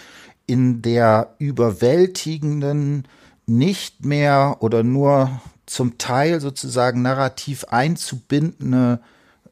[0.45, 3.07] in der überwältigenden,
[3.45, 8.99] nicht mehr oder nur zum Teil sozusagen narrativ einzubindende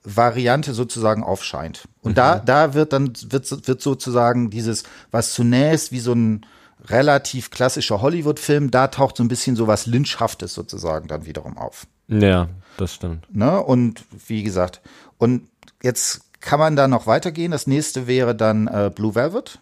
[0.03, 1.87] Variante sozusagen aufscheint.
[2.01, 6.45] Und da, da wird dann, wird, wird sozusagen dieses, was zunächst wie so ein
[6.85, 11.87] relativ klassischer Hollywood-Film, da taucht so ein bisschen so was Lynchhaftes sozusagen dann wiederum auf.
[12.07, 13.25] Ja, das stimmt.
[13.33, 13.61] Ne?
[13.61, 14.81] Und wie gesagt,
[15.17, 15.47] und
[15.83, 17.51] jetzt kann man da noch weitergehen.
[17.51, 19.59] Das nächste wäre dann äh, Blue Velvet.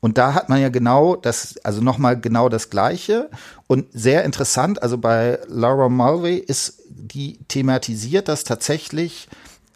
[0.00, 3.30] Und da hat man ja genau das, also nochmal genau das Gleiche.
[3.66, 9.28] Und sehr interessant, also bei Laura Mulvey ist, die thematisiert das tatsächlich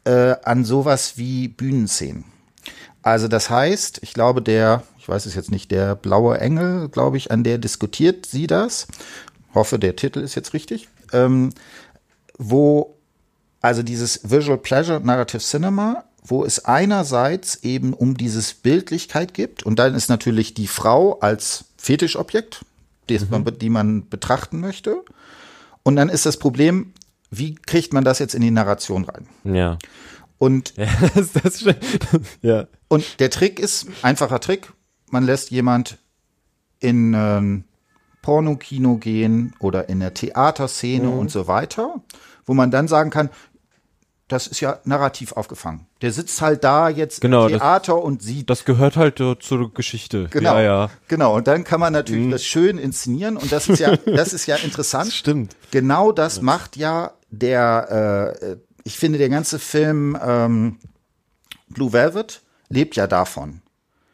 [0.05, 2.25] äh, an sowas wie Bühnenszenen.
[3.03, 7.31] Also das heißt, ich glaube, der, weiß es jetzt nicht, der blaue Engel, glaube ich,
[7.31, 8.87] an der diskutiert sie das.
[9.55, 10.89] Hoffe, der Titel ist jetzt richtig.
[11.13, 11.51] Ähm,
[12.39, 12.99] wo
[13.61, 19.79] also dieses Visual Pleasure Narrative Cinema, wo es einerseits eben um dieses Bildlichkeit gibt und
[19.79, 22.65] dann ist natürlich die Frau als Fetischobjekt,
[23.09, 25.03] die, man, die man betrachten möchte.
[25.83, 26.93] Und dann ist das Problem,
[27.31, 29.27] wie kriegt man das jetzt in die Narration rein?
[29.45, 29.79] Ja.
[30.39, 31.65] Und Ja, das, das,
[32.43, 32.67] ja.
[32.89, 34.73] Und der Trick ist, einfacher Trick,
[35.11, 35.99] man lässt jemand
[36.81, 37.65] in ein
[38.23, 41.95] Pornokino gehen oder in eine Theaterszene und so weiter,
[42.47, 43.31] wo man dann sagen kann,
[44.27, 45.87] das ist ja narrativ aufgefangen.
[46.03, 49.39] Der sitzt halt da jetzt Genau, im das- Theater und sieht Das gehört halt äh,
[49.39, 50.29] zur Geschichte.
[50.31, 50.91] Genau, Ja, ja.
[51.09, 51.35] genau.
[51.37, 54.57] Und dann kann man natürlich das schön inszenieren und das ist ja, das ist ja
[54.57, 55.13] interessant.
[55.15, 55.57] Stimmt.
[55.71, 60.77] Genau das macht ja der, äh, ich finde, der ganze Film ähm,
[61.69, 63.63] Blue Velvet lebt ja davon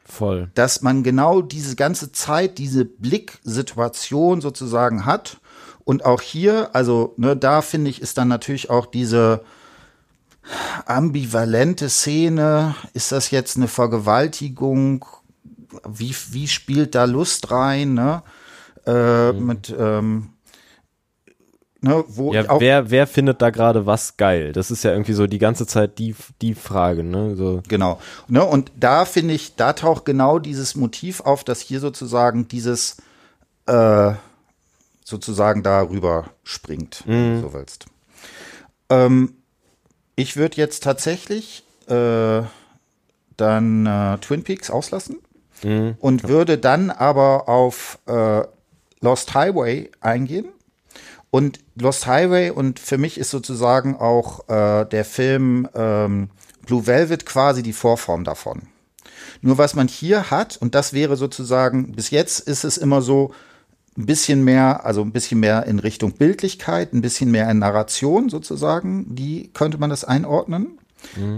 [0.05, 0.51] Voll.
[0.55, 5.39] dass man genau diese ganze Zeit, diese Blicksituation sozusagen hat.
[5.85, 9.43] Und auch hier, also ne, da finde ich, ist dann natürlich auch diese
[10.87, 12.75] ambivalente Szene.
[12.93, 15.05] Ist das jetzt eine Vergewaltigung?
[15.89, 17.95] Wie, wie spielt da Lust rein?
[17.95, 18.23] Ne?
[18.87, 20.34] Äh, Mit ähm,
[21.85, 24.53] ne, wo Ja, wer, wer findet da gerade was geil?
[24.53, 27.37] Das ist ja irgendwie so die ganze Zeit die, die Frage, ne?
[27.37, 28.01] So, Genau.
[28.29, 32.97] Ne, und da finde ich, da taucht genau dieses Motiv auf, dass hier sozusagen dieses
[33.67, 34.13] äh,
[35.05, 37.87] sozusagen darüber springt, du so willst.
[38.89, 39.35] Ähm,
[40.17, 42.43] ich würde jetzt tatsächlich äh,
[43.37, 45.19] dann äh, Twin Peaks auslassen
[45.99, 48.43] und würde dann aber auf äh,
[49.01, 50.47] Lost Highway eingehen.
[51.35, 56.31] Und Lost Highway und für mich ist sozusagen auch äh, der Film ähm,
[56.65, 58.69] Blue Velvet quasi die Vorform davon.
[59.43, 63.35] Nur was man hier hat, und das wäre sozusagen, bis jetzt ist es immer so
[63.99, 68.29] ein bisschen mehr, also ein bisschen mehr in Richtung Bildlichkeit, ein bisschen mehr in Narration
[68.29, 70.79] sozusagen, die könnte man das einordnen.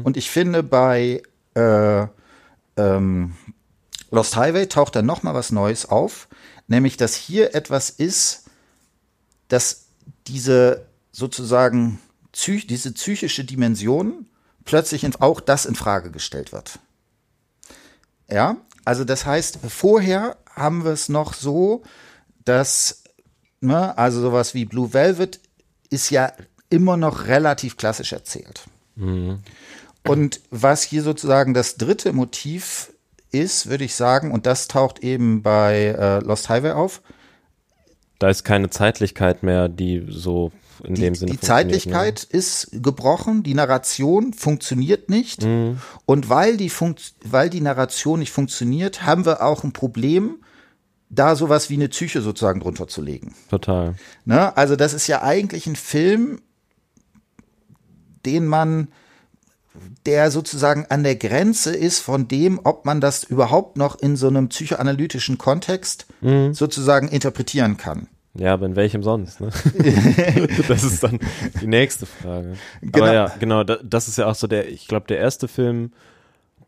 [0.05, 1.23] Und ich finde bei
[1.55, 2.07] äh,
[2.77, 3.33] ähm,
[4.11, 6.29] Lost Highway taucht dann noch mal was Neues auf,
[6.69, 8.43] nämlich dass hier etwas ist,
[9.49, 9.86] dass
[10.29, 11.99] diese sozusagen
[12.45, 14.27] diese psychische Dimension
[14.65, 16.79] plötzlich in, auch das in Frage gestellt wird.
[18.29, 21.83] Ja, also das heißt, vorher haben wir es noch so,
[22.45, 23.05] dass,
[23.61, 25.41] ne, also sowas wie Blue Velvet
[25.89, 26.33] ist ja
[26.69, 28.65] immer noch relativ klassisch erzählt.
[30.07, 32.93] Und was hier sozusagen das dritte Motiv
[33.31, 37.03] ist, würde ich sagen, und das taucht eben bei äh, Lost Highway auf,
[38.19, 40.53] da ist keine Zeitlichkeit mehr, die so
[40.85, 41.43] in die, dem Sinne die ne?
[41.43, 45.43] Zeitlichkeit ist gebrochen, die Narration funktioniert nicht.
[45.45, 45.79] Mhm.
[46.05, 50.39] Und weil die, Funkt weil die Narration nicht funktioniert, haben wir auch ein Problem,
[51.09, 53.29] da sowas wie eine Psyche sozusagen drunter zu legen.
[53.29, 53.35] Ne?
[53.51, 53.95] Total.
[54.25, 54.57] Ne?
[54.57, 56.41] Also das ist ja eigentlich ein Film,
[58.25, 58.89] den man,
[60.07, 64.29] der sozusagen an der Grenze ist von dem, ob man das überhaupt noch in so
[64.29, 66.55] einem psychoanalytischen Kontext Mhm.
[66.55, 68.09] sozusagen interpretieren kann.
[68.39, 69.41] Ja, aber in welchem sonst?
[69.41, 69.51] Ne?
[70.69, 71.19] das ist dann
[71.61, 72.55] die nächste Frage.
[72.83, 73.05] Genau.
[73.05, 75.93] Aber ja, genau, da, das ist ja auch so der, ich glaube, der erste Film,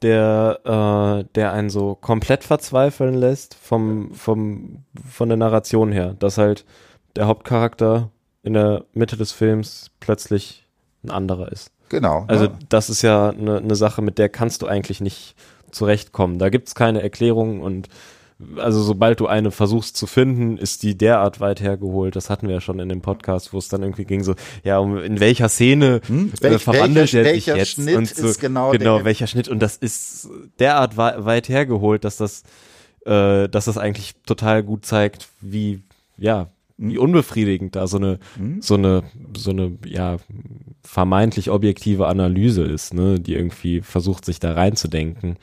[0.02, 6.38] der, äh, der einen so komplett verzweifeln lässt vom, vom, von der Narration her, dass
[6.38, 6.64] halt
[7.16, 8.10] der Hauptcharakter
[8.42, 10.66] in der Mitte des Films plötzlich
[11.04, 11.70] ein anderer ist.
[11.88, 12.24] Genau.
[12.28, 12.58] Also ne?
[12.68, 15.34] das ist ja eine ne Sache, mit der kannst du eigentlich nicht
[15.70, 16.38] zurechtkommen.
[16.38, 17.88] Da gibt's keine Erklärung und
[18.56, 22.14] also sobald du eine versuchst zu finden, ist die derart weit hergeholt.
[22.14, 24.78] Das hatten wir ja schon in dem Podcast, wo es dann irgendwie ging so, ja,
[24.78, 26.32] um in welcher Szene hm?
[26.40, 29.48] Welch, äh, verwandelt welcher, er sich jetzt Schnitt und so, ist genau, genau welcher Schnitt
[29.48, 30.28] und das ist
[30.60, 32.44] derart weit hergeholt, dass das,
[33.04, 35.82] äh, dass das eigentlich total gut zeigt, wie
[36.16, 37.02] ja wie hm?
[37.02, 38.62] unbefriedigend da so eine mhm.
[38.62, 39.02] so eine
[39.36, 40.18] so eine ja
[40.88, 45.36] vermeintlich objektive Analyse ist, ne, die irgendwie versucht sich da reinzudenken.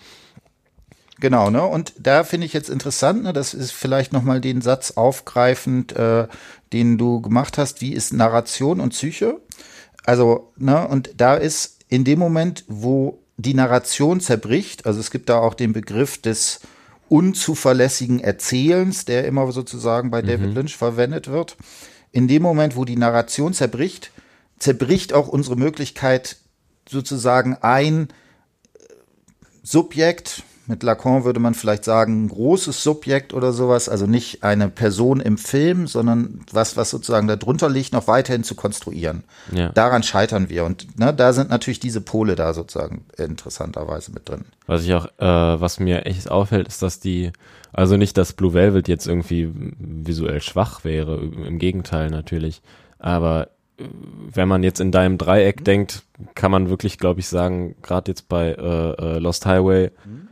[1.19, 1.63] Genau, ne?
[1.63, 6.27] Und da finde ich jetzt interessant, ne, das ist vielleicht nochmal den Satz aufgreifend, äh,
[6.73, 9.39] den du gemacht hast, wie ist Narration und Psyche?
[10.03, 15.29] Also, ne, und da ist in dem Moment, wo die Narration zerbricht, also es gibt
[15.29, 16.61] da auch den Begriff des
[17.07, 20.27] unzuverlässigen Erzählens, der immer sozusagen bei mhm.
[20.27, 21.55] David Lynch verwendet wird.
[22.11, 24.09] In dem Moment, wo die Narration zerbricht,
[24.59, 26.37] zerbricht auch unsere Möglichkeit,
[26.87, 28.09] sozusagen ein
[29.63, 34.69] Subjekt, mit Lacan würde man vielleicht sagen, ein großes Subjekt oder sowas, also nicht eine
[34.69, 39.23] Person im Film, sondern was, was sozusagen darunter liegt, noch weiterhin zu konstruieren.
[39.51, 39.69] Ja.
[39.69, 40.65] Daran scheitern wir.
[40.65, 44.45] Und ne, da sind natürlich diese Pole da sozusagen interessanterweise mit drin.
[44.65, 47.31] Was ich auch, äh, was mir echt auffällt, ist, dass die,
[47.71, 52.61] also nicht, dass Blue Velvet jetzt irgendwie visuell schwach wäre, im Gegenteil natürlich,
[52.97, 55.63] aber äh, wenn man jetzt in deinem Dreieck mhm.
[55.65, 60.29] denkt, kann man wirklich, glaube ich, sagen, gerade jetzt bei äh, äh, Lost Highway, mhm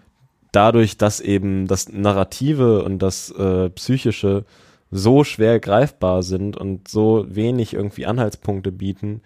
[0.53, 4.45] dadurch, dass eben das Narrative und das äh, Psychische
[4.89, 9.21] so schwer greifbar sind und so wenig irgendwie Anhaltspunkte bieten,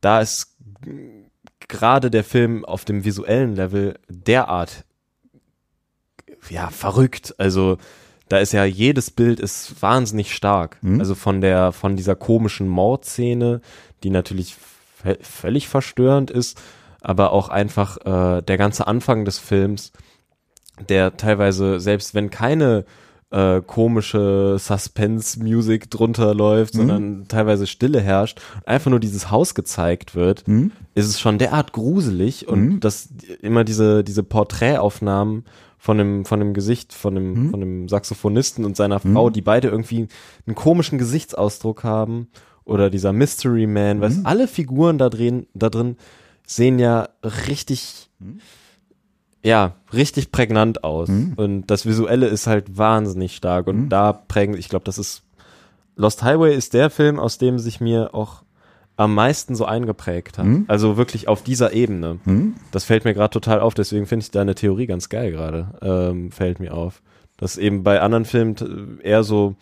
[0.00, 0.56] da ist
[1.68, 4.84] gerade der Film auf dem visuellen Level derart
[6.50, 7.34] ja verrückt.
[7.38, 7.78] Also
[8.28, 10.78] da ist ja jedes Bild ist wahnsinnig stark.
[10.82, 11.00] Mhm.
[11.00, 13.60] Also von der von dieser komischen Mordszene,
[14.02, 14.56] die natürlich
[15.20, 16.60] völlig verstörend ist,
[17.00, 19.92] aber auch einfach äh, der ganze Anfang des Films
[20.88, 22.84] der teilweise, selbst wenn keine
[23.30, 26.78] äh, komische Suspense-Musik drunter läuft, mhm.
[26.78, 30.72] sondern teilweise Stille herrscht, einfach nur dieses Haus gezeigt wird, mhm.
[30.94, 32.80] ist es schon derart gruselig und mhm.
[32.80, 33.10] dass
[33.42, 35.44] immer diese, diese Porträtaufnahmen
[35.78, 37.50] von dem, von dem Gesicht von dem, mhm.
[37.50, 39.32] von dem Saxophonisten und seiner Frau, mhm.
[39.32, 40.08] die beide irgendwie
[40.46, 42.28] einen komischen Gesichtsausdruck haben
[42.64, 44.26] oder dieser Mystery Man, weil mhm.
[44.26, 45.96] alle Figuren da drin, da drin
[46.44, 48.10] sehen ja richtig,
[49.44, 51.08] ja, richtig prägnant aus.
[51.08, 51.34] Mhm.
[51.36, 53.68] Und das Visuelle ist halt wahnsinnig stark.
[53.68, 53.88] Und mhm.
[53.88, 55.22] da prägen, ich glaube, das ist
[55.96, 58.42] Lost Highway ist der Film, aus dem sich mir auch
[58.98, 60.44] am meisten so eingeprägt hat.
[60.44, 60.64] Mhm.
[60.66, 62.18] Also wirklich auf dieser Ebene.
[62.24, 62.54] Mhm.
[62.72, 65.68] Das fällt mir gerade total auf, deswegen finde ich deine Theorie ganz geil gerade.
[65.80, 67.00] Ähm, fällt mir auf.
[67.36, 69.54] Dass eben bei anderen Filmen eher so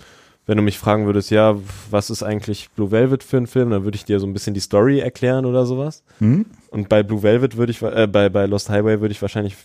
[0.46, 1.56] wenn du mich fragen würdest, ja,
[1.90, 4.54] was ist eigentlich Blue Velvet für ein Film, dann würde ich dir so ein bisschen
[4.54, 6.04] die Story erklären oder sowas.
[6.20, 6.46] Mhm.
[6.70, 9.56] Und bei Blue Velvet würde ich, äh, bei, bei Lost Highway würde ich wahrscheinlich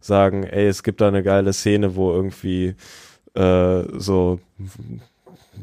[0.00, 2.76] sagen, ey, es gibt da eine geile Szene, wo irgendwie
[3.34, 4.38] äh, so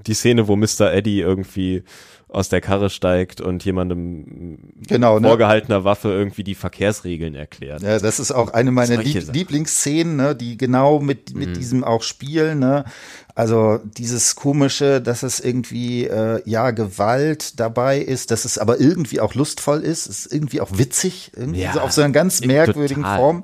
[0.06, 0.92] die Szene, wo Mr.
[0.92, 1.84] Eddie irgendwie
[2.30, 5.28] aus der Karre steigt und jemandem genau, ne?
[5.28, 7.82] vorgehaltener Waffe irgendwie die Verkehrsregeln erklärt.
[7.82, 11.54] Ja, das ist auch eine meiner Lieb Lieblingsszenen, ne, die genau mit, mit mhm.
[11.56, 12.60] diesem auch spielen.
[12.60, 12.86] Ne?
[13.34, 19.22] Also dieses komische, dass es irgendwie äh, ja Gewalt dabei ist, dass es aber irgendwie
[19.22, 23.04] auch lustvoll ist, ist irgendwie auch witzig, irgendwie ja, so auf so einer ganz merkwürdigen
[23.04, 23.18] total.
[23.18, 23.44] Form.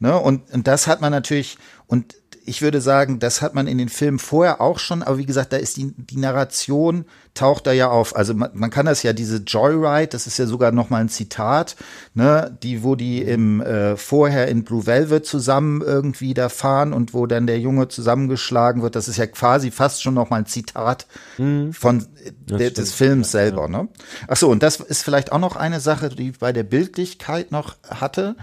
[0.00, 0.18] Ne?
[0.18, 3.88] Und, und das hat man natürlich und ich würde sagen, das hat man in den
[3.88, 7.88] Filmen vorher auch schon, aber wie gesagt, da ist die, die Narration taucht da ja
[7.88, 8.14] auf.
[8.14, 11.08] Also man, man kann das ja, diese Joyride, das ist ja sogar noch mal ein
[11.08, 11.74] Zitat,
[12.12, 17.14] ne, die, wo die im äh, vorher in Blue Velvet zusammen irgendwie da fahren und
[17.14, 20.46] wo dann der Junge zusammengeschlagen wird, das ist ja quasi fast schon noch mal ein
[20.46, 21.06] Zitat
[21.38, 21.72] mhm.
[21.72, 22.06] von
[22.50, 23.62] äh, des Films selber.
[23.62, 23.68] Ja.
[23.68, 23.88] Ne?
[24.28, 27.76] Ach so, und das ist vielleicht auch noch eine Sache, die bei der Bildlichkeit noch
[27.88, 28.36] hatte.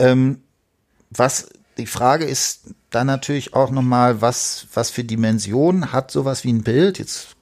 [0.00, 0.40] Ähm,
[1.10, 6.52] was die Frage ist dann natürlich auch nochmal, was, was für Dimensionen hat sowas wie
[6.52, 6.98] ein Bild?
[6.98, 7.36] Jetzt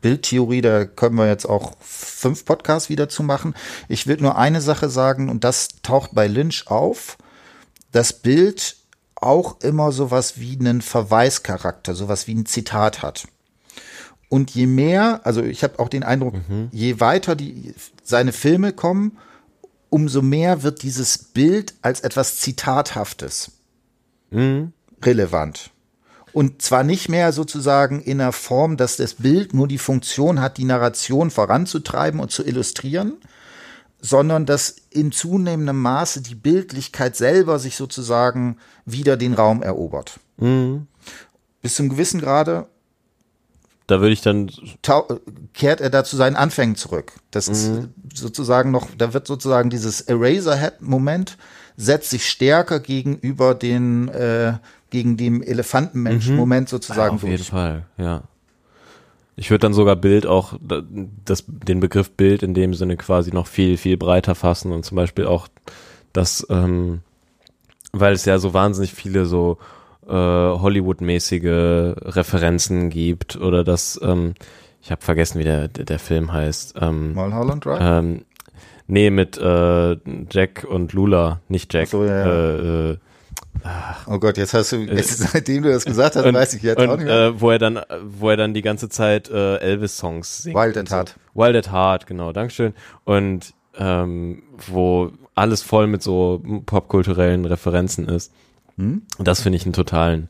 [0.00, 3.54] Bildtheorie, da können wir jetzt auch fünf Podcasts wieder zu machen.
[3.88, 7.18] Ich will nur eine Sache sagen, und das taucht bei Lynch auf.
[7.92, 8.76] Das Bild
[9.14, 13.28] auch immer sowas wie einen Verweischarakter, sowas wie ein Zitat hat.
[14.28, 16.68] Und je mehr, also ich habe auch den Eindruck, mhm.
[16.70, 19.18] je weiter die seine Filme kommen,
[19.88, 23.50] umso mehr wird dieses Bild als etwas Zitathaftes
[24.30, 24.72] mhm.
[25.04, 25.70] Relevant.
[26.32, 30.58] Und zwar nicht mehr sozusagen in der Form, dass das Bild nur die Funktion hat,
[30.58, 33.14] die Narration voranzutreiben und zu illustrieren,
[34.00, 40.20] sondern dass in zunehmendem Maße die Bildlichkeit selber sich sozusagen wieder den Raum erobert.
[40.36, 40.86] Mhm.
[41.62, 42.66] Bis zum gewissen Grade
[43.90, 44.48] da würde ich dann
[45.52, 47.12] kehrt er da zu seinen Anfängen zurück.
[47.32, 47.52] Das mhm.
[47.52, 51.36] ist sozusagen noch, da wird sozusagen dieses Eraserhead-Moment
[51.76, 54.58] setzt sich stärker gegenüber den äh,
[54.90, 57.42] gegen den Elefantenmensch-Moment Ja, sozusagen auf jeden.
[57.44, 58.22] Fall, ja.
[59.36, 60.82] Ich würde dann sogar Bild auch, da-
[61.24, 64.96] das, den Begriff Bild in dem Sinne quasi noch viel, viel breiter fassen und zum
[64.96, 65.48] Beispiel auch
[66.12, 67.00] das, ähm,
[67.92, 69.58] weil es ja so wahnsinnig viele so
[70.06, 74.34] äh, Hollywood-mäßige Referenzen gibt oder das, ähm,
[74.82, 76.74] ich habe vergessen, wie der, der, der Film heißt.
[76.80, 77.78] Ähm, Mulholland Drive?
[77.80, 78.24] ähm,
[78.88, 79.96] nee, mit äh,
[80.30, 81.86] Jack und Lula, nicht Jack.
[81.86, 82.90] Ach so, ja, ja.
[82.92, 82.96] Äh,
[83.64, 83.68] äh,
[84.06, 86.78] Oh Gott, jetzt hast du, jetzt, seitdem du das gesagt hast, und, weiß ich jetzt
[86.78, 87.26] und, auch nicht mehr.
[87.26, 90.56] Äh, wo er dann, wo er dann die ganze Zeit äh, Elvis-Songs singt.
[90.56, 90.96] Wild at so.
[90.96, 91.16] Heart.
[91.34, 92.74] Wild at Heart, genau, Dankeschön.
[93.04, 98.32] Und ähm, wo alles voll mit so popkulturellen Referenzen ist.
[98.76, 99.02] Hm?
[99.18, 100.28] Und das finde ich einen totalen.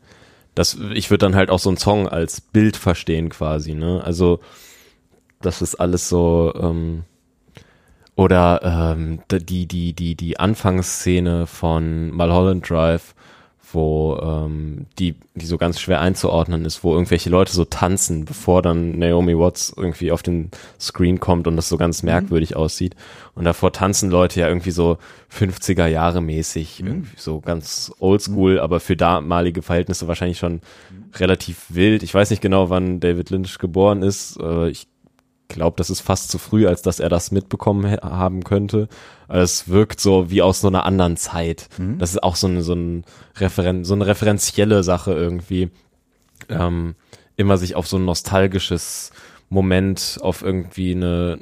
[0.55, 4.03] Das, ich würde dann halt auch so einen Song als Bild verstehen quasi, ne?
[4.05, 4.41] Also
[5.41, 7.05] das ist alles so ähm,
[8.21, 13.15] oder ähm, die die die die Anfangsszene von Mulholland Drive,
[13.73, 18.61] wo ähm, die die so ganz schwer einzuordnen ist, wo irgendwelche Leute so tanzen, bevor
[18.61, 22.95] dann Naomi Watts irgendwie auf den Screen kommt und das so ganz merkwürdig aussieht.
[23.35, 24.99] Und davor tanzen Leute ja irgendwie so
[25.35, 30.61] 50er Jahre mäßig, irgendwie so ganz oldschool, aber für damalige Verhältnisse wahrscheinlich schon
[31.15, 32.03] relativ wild.
[32.03, 34.39] Ich weiß nicht genau, wann David Lynch geboren ist.
[34.43, 34.90] Äh, ich
[35.51, 38.89] glaube, das ist fast zu früh, als dass er das mitbekommen haben könnte.
[39.29, 41.69] Aber Es wirkt so wie aus so einer anderen Zeit.
[41.99, 43.05] Das ist auch so eine, so, ein
[43.37, 45.71] Referen so eine referenzielle Sache irgendwie.
[46.49, 46.95] Ähm,
[47.37, 49.13] immer sich auf so ein nostalgisches
[49.49, 51.39] Moment, auf irgendwie eine,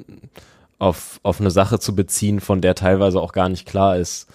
[0.78, 4.28] auf, auf eine Sache zu beziehen, von der teilweise auch gar nicht klar ist.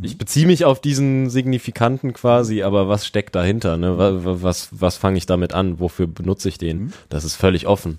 [0.00, 3.76] Ich beziehe mich auf diesen Signifikanten quasi, aber was steckt dahinter?
[3.76, 3.98] Ne?
[3.98, 5.80] Was, was, was fange ich damit an?
[5.80, 6.92] Wofür benutze ich den?
[7.08, 7.98] Das ist völlig offen.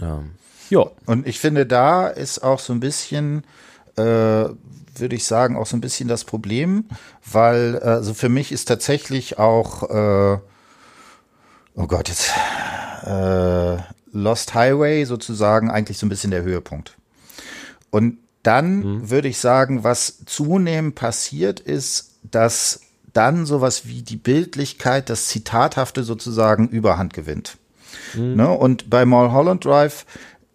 [0.00, 0.32] Ähm,
[0.70, 0.86] ja.
[1.06, 3.44] Und ich finde, da ist auch so ein bisschen,
[3.96, 6.86] äh, würde ich sagen, auch so ein bisschen das Problem,
[7.30, 10.38] weil, also für mich ist tatsächlich auch, äh,
[11.74, 12.32] oh Gott, jetzt,
[13.04, 13.76] äh,
[14.14, 16.96] Lost Highway sozusagen eigentlich so ein bisschen der Höhepunkt.
[17.90, 22.80] Und dann würde ich sagen, was zunehmend passiert ist, dass
[23.12, 27.58] dann sowas wie die Bildlichkeit, das Zitathafte sozusagen Überhand gewinnt.
[28.36, 28.50] Ne?
[28.50, 30.06] Und bei Mulholland Drive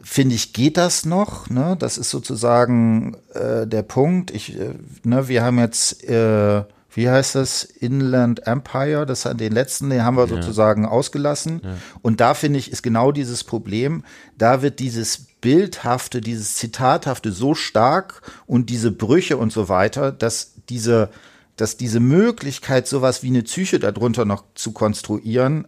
[0.01, 1.49] finde ich, geht das noch.
[1.49, 1.75] Ne?
[1.77, 4.31] Das ist sozusagen äh, der Punkt.
[4.31, 4.73] Ich, äh,
[5.03, 10.17] ne, wir haben jetzt, äh, wie heißt das, Inland Empire, das den letzten, den haben
[10.17, 11.61] wir sozusagen ausgelassen.
[12.01, 14.03] Und da finde ich, ist genau dieses Problem.
[14.37, 20.53] Da wird dieses Bildhafte, dieses Zitathafte so stark und diese Brüche und so weiter, dass
[20.69, 21.09] diese,
[21.55, 25.67] dass diese Möglichkeit, sowas wie eine Psyche darunter noch zu konstruieren,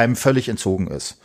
[0.00, 1.18] einem völlig entzogen ist.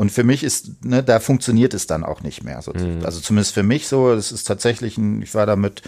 [0.00, 2.62] Und für mich ist, ne, da funktioniert es dann auch nicht mehr.
[2.62, 2.72] So,
[3.04, 4.14] Also zumindest für mich so.
[4.14, 5.82] Das ist tatsächlich ein, ich war da mit,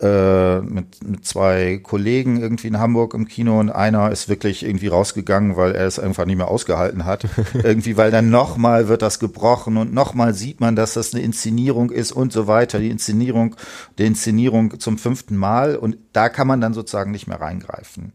[0.00, 4.88] äh, mit, mit zwei Kollegen irgendwie in Hamburg im Kino und einer ist wirklich irgendwie
[4.88, 7.24] rausgegangen, weil er es einfach nicht mehr ausgehalten hat.
[7.54, 11.92] irgendwie, weil dann nochmal wird das gebrochen und nochmal sieht man, dass das eine Inszenierung
[11.92, 12.80] ist und so weiter.
[12.80, 13.54] Die Inszenierung,
[13.98, 18.12] die Inszenierung zum fünften Mal und da kann man dann sozusagen nicht mehr reingreifen.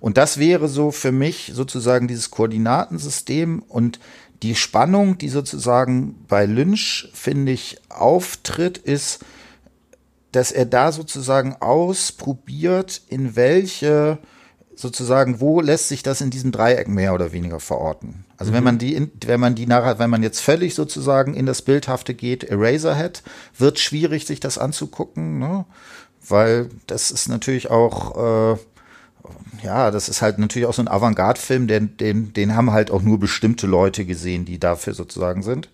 [0.00, 4.00] Und das wäre so für mich sozusagen dieses Koordinatensystem und
[4.42, 9.20] die Spannung, die sozusagen bei Lynch, finde ich, auftritt, ist,
[10.32, 14.18] dass er da sozusagen ausprobiert, in welche
[14.80, 18.24] sozusagen, wo lässt sich das in diesem Dreieck mehr oder weniger verorten?
[18.38, 21.62] Also wenn man die, wenn man die nachher, wenn man jetzt völlig sozusagen in das
[21.62, 23.22] Bildhafte geht, Eraserhead,
[23.58, 25.66] wird schwierig, sich das anzugucken, ne?
[26.26, 28.58] Weil das ist natürlich auch, äh,
[29.62, 33.02] ja, das ist halt natürlich auch so ein Avantgarde-Film, den, den, den haben halt auch
[33.02, 35.68] nur bestimmte Leute gesehen, die dafür sozusagen sind.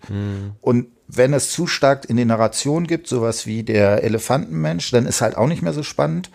[0.61, 5.21] Und wenn es zu stark in den Narrationen gibt, sowas wie der Elefantenmensch, dann ist
[5.21, 6.29] halt auch nicht mehr so spannend.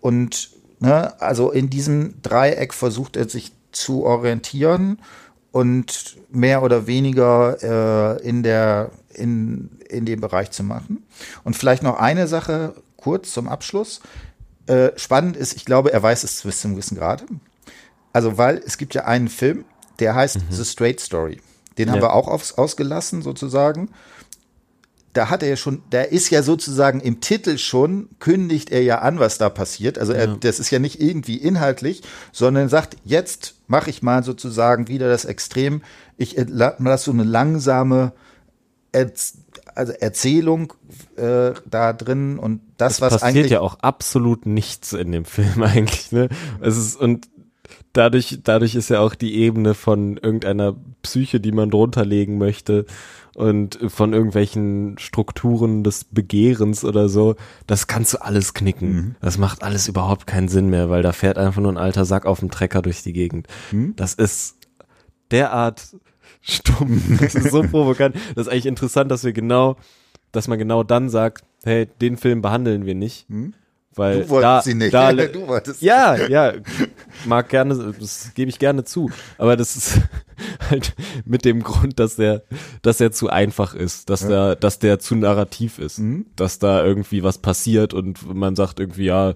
[0.00, 0.50] Und
[0.80, 4.98] ne, also in diesem Dreieck versucht er sich zu orientieren
[5.52, 11.04] und mehr oder weniger äh, in der in, in dem Bereich zu machen.
[11.44, 14.00] Und vielleicht noch eine Sache kurz zum Abschluss.
[14.66, 17.24] Äh, spannend ist, ich glaube, er weiß es bis zum gewissen Grad.
[18.12, 19.64] Also, weil es gibt ja einen Film,
[19.98, 21.40] der heißt The Straight Story.
[21.78, 22.04] Den haben Ja.
[22.04, 23.90] wir auch aufs, ausgelassen, sozusagen.
[25.12, 28.98] Da hat er ja schon, da ist ja sozusagen im Titel schon, kündigt er ja
[28.98, 29.98] an, was da passiert.
[29.98, 32.02] Also er, das ist ja nicht irgendwie inhaltlich,
[32.32, 35.82] sondern sagt, jetzt mache ich mal sozusagen wieder das Extrem.
[36.18, 38.12] Ich lasse so eine langsame
[39.76, 40.72] also Erzählung
[41.16, 45.62] äh, da drin und das, was passiert eigentlich ja auch absolut nichts in dem Film
[45.62, 46.28] eigentlich, ne?
[46.60, 47.28] Es ist, und
[47.92, 52.86] dadurch, dadurch ist ja auch die Ebene von irgendeiner Psyche, die man drunter legen möchte
[53.34, 58.92] und von irgendwelchen Strukturen des Begehrens oder so, das kannst du alles knicken.
[58.92, 59.14] Mhm.
[59.20, 62.24] Das macht alles überhaupt keinen Sinn mehr, weil da fährt einfach nur ein alter Sack
[62.24, 63.46] auf dem Trecker durch die Gegend.
[63.72, 63.94] Mhm.
[63.96, 64.56] Das ist
[65.30, 65.96] derart
[66.46, 67.02] stumm.
[67.20, 68.14] Das ist so provokant.
[68.34, 69.76] Das ist eigentlich interessant, dass wir genau,
[70.32, 73.28] dass man genau dann sagt, hey, den Film behandeln wir nicht.
[73.28, 73.54] Hm?
[73.96, 74.94] Weil du wolltest da, sie nicht.
[74.94, 75.80] Da, du wolltest.
[75.80, 76.52] Ja, ja,
[77.24, 79.10] mag gerne, das gebe ich gerne zu.
[79.38, 80.00] Aber das ist
[80.70, 80.94] halt
[81.24, 82.42] mit dem Grund, dass der,
[82.82, 84.28] dass er zu einfach ist, dass ja.
[84.28, 86.26] der, dass der zu narrativ ist, mhm.
[86.36, 89.32] dass da irgendwie was passiert und man sagt irgendwie, ja,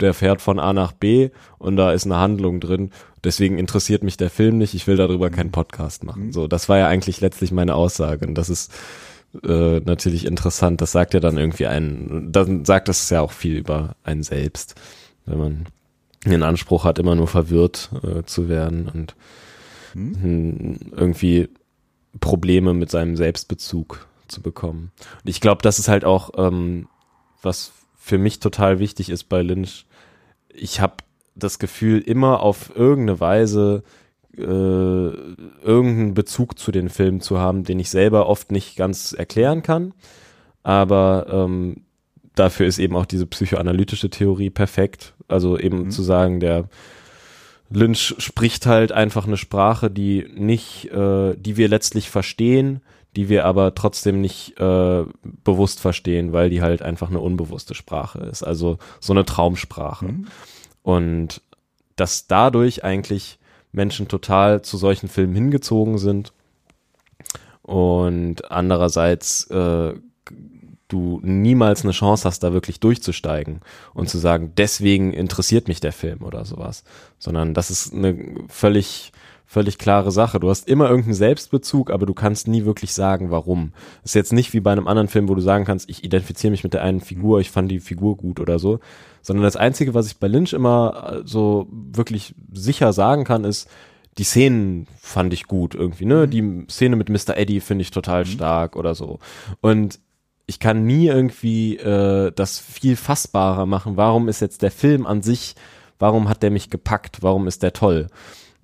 [0.00, 2.90] der fährt von A nach B und da ist eine Handlung drin.
[3.24, 4.74] Deswegen interessiert mich der Film nicht.
[4.74, 5.34] Ich will darüber mhm.
[5.34, 6.26] keinen Podcast machen.
[6.26, 6.32] Mhm.
[6.32, 8.72] So, das war ja eigentlich letztlich meine Aussage und das ist
[9.44, 10.80] äh, natürlich interessant.
[10.80, 14.74] Das sagt ja dann irgendwie einen, dann sagt das ja auch viel über einen selbst,
[15.26, 15.66] wenn man
[16.24, 19.14] den Anspruch hat, immer nur verwirrt äh, zu werden und
[19.92, 20.78] hm.
[20.94, 21.48] irgendwie
[22.20, 24.92] Probleme mit seinem Selbstbezug zu bekommen.
[25.22, 26.88] Und ich glaube, das ist halt auch, ähm,
[27.42, 29.86] was für mich total wichtig ist bei Lynch.
[30.52, 30.96] Ich habe
[31.42, 33.82] das Gefühl, immer auf irgendeine Weise
[34.36, 39.62] äh, irgendeinen Bezug zu den Filmen zu haben, den ich selber oft nicht ganz erklären
[39.62, 39.92] kann.
[40.62, 41.82] Aber ähm,
[42.34, 45.14] dafür ist eben auch diese psychoanalytische Theorie perfekt.
[45.28, 45.90] Also eben mhm.
[45.90, 46.68] zu sagen, der
[47.70, 52.80] Lynch spricht halt einfach eine Sprache, die nicht, äh, die wir letztlich verstehen,
[53.16, 58.20] die wir aber trotzdem nicht äh, bewusst verstehen, weil die halt einfach eine unbewusste Sprache
[58.20, 58.42] ist.
[58.42, 60.06] Also so eine Traumsprache.
[60.06, 60.26] Mhm.
[60.82, 61.42] Und
[61.96, 63.38] dass dadurch eigentlich
[63.72, 66.32] Menschen total zu solchen Filmen hingezogen sind.
[67.62, 69.94] Und andererseits äh,
[70.88, 73.60] du niemals eine Chance hast, da wirklich durchzusteigen
[73.94, 76.84] und zu sagen, deswegen interessiert mich der Film oder sowas,
[77.18, 78.16] sondern das ist eine
[78.48, 79.12] völlig
[79.50, 80.38] völlig klare Sache.
[80.38, 83.72] Du hast immer irgendeinen Selbstbezug, aber du kannst nie wirklich sagen, warum.
[84.02, 86.52] Das ist jetzt nicht wie bei einem anderen Film, wo du sagen kannst, ich identifiziere
[86.52, 88.78] mich mit der einen Figur, ich fand die Figur gut oder so,
[89.22, 93.68] sondern das Einzige, was ich bei Lynch immer äh, so wirklich sicher sagen kann, ist,
[94.18, 96.28] die Szenen fand ich gut irgendwie, ne?
[96.28, 96.30] Mhm.
[96.30, 97.36] Die Szene mit Mr.
[97.36, 98.28] Eddie finde ich total mhm.
[98.28, 99.18] stark oder so.
[99.60, 99.98] Und
[100.46, 103.96] ich kann nie irgendwie äh, das viel fassbarer machen.
[103.96, 105.56] Warum ist jetzt der Film an sich,
[105.98, 108.06] warum hat der mich gepackt, warum ist der toll?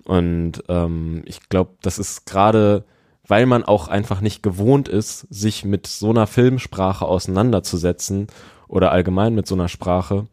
[0.07, 2.85] Und ähm, ich glaube, das ist gerade,
[3.27, 8.27] weil man auch einfach nicht gewohnt ist, sich mit so einer Filmsprache auseinanderzusetzen
[8.69, 10.27] oder allgemein mit so einer Sprache,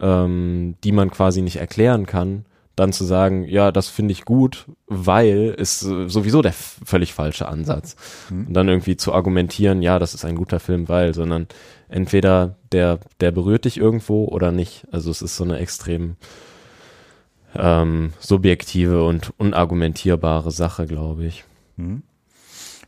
[0.00, 2.44] ähm, die man quasi nicht erklären kann,
[2.74, 7.94] dann zu sagen, ja, das finde ich gut, weil ist sowieso der völlig falsche Ansatz.
[8.30, 8.48] Mhm.
[8.48, 11.46] Und dann irgendwie zu argumentieren, ja, das ist ein guter Film, weil, sondern
[11.88, 14.88] entweder der, der berührt dich irgendwo oder nicht.
[14.90, 16.16] Also es ist so eine extrem
[17.56, 21.44] ähm, subjektive und unargumentierbare Sache, glaube ich.
[21.76, 22.02] Mhm.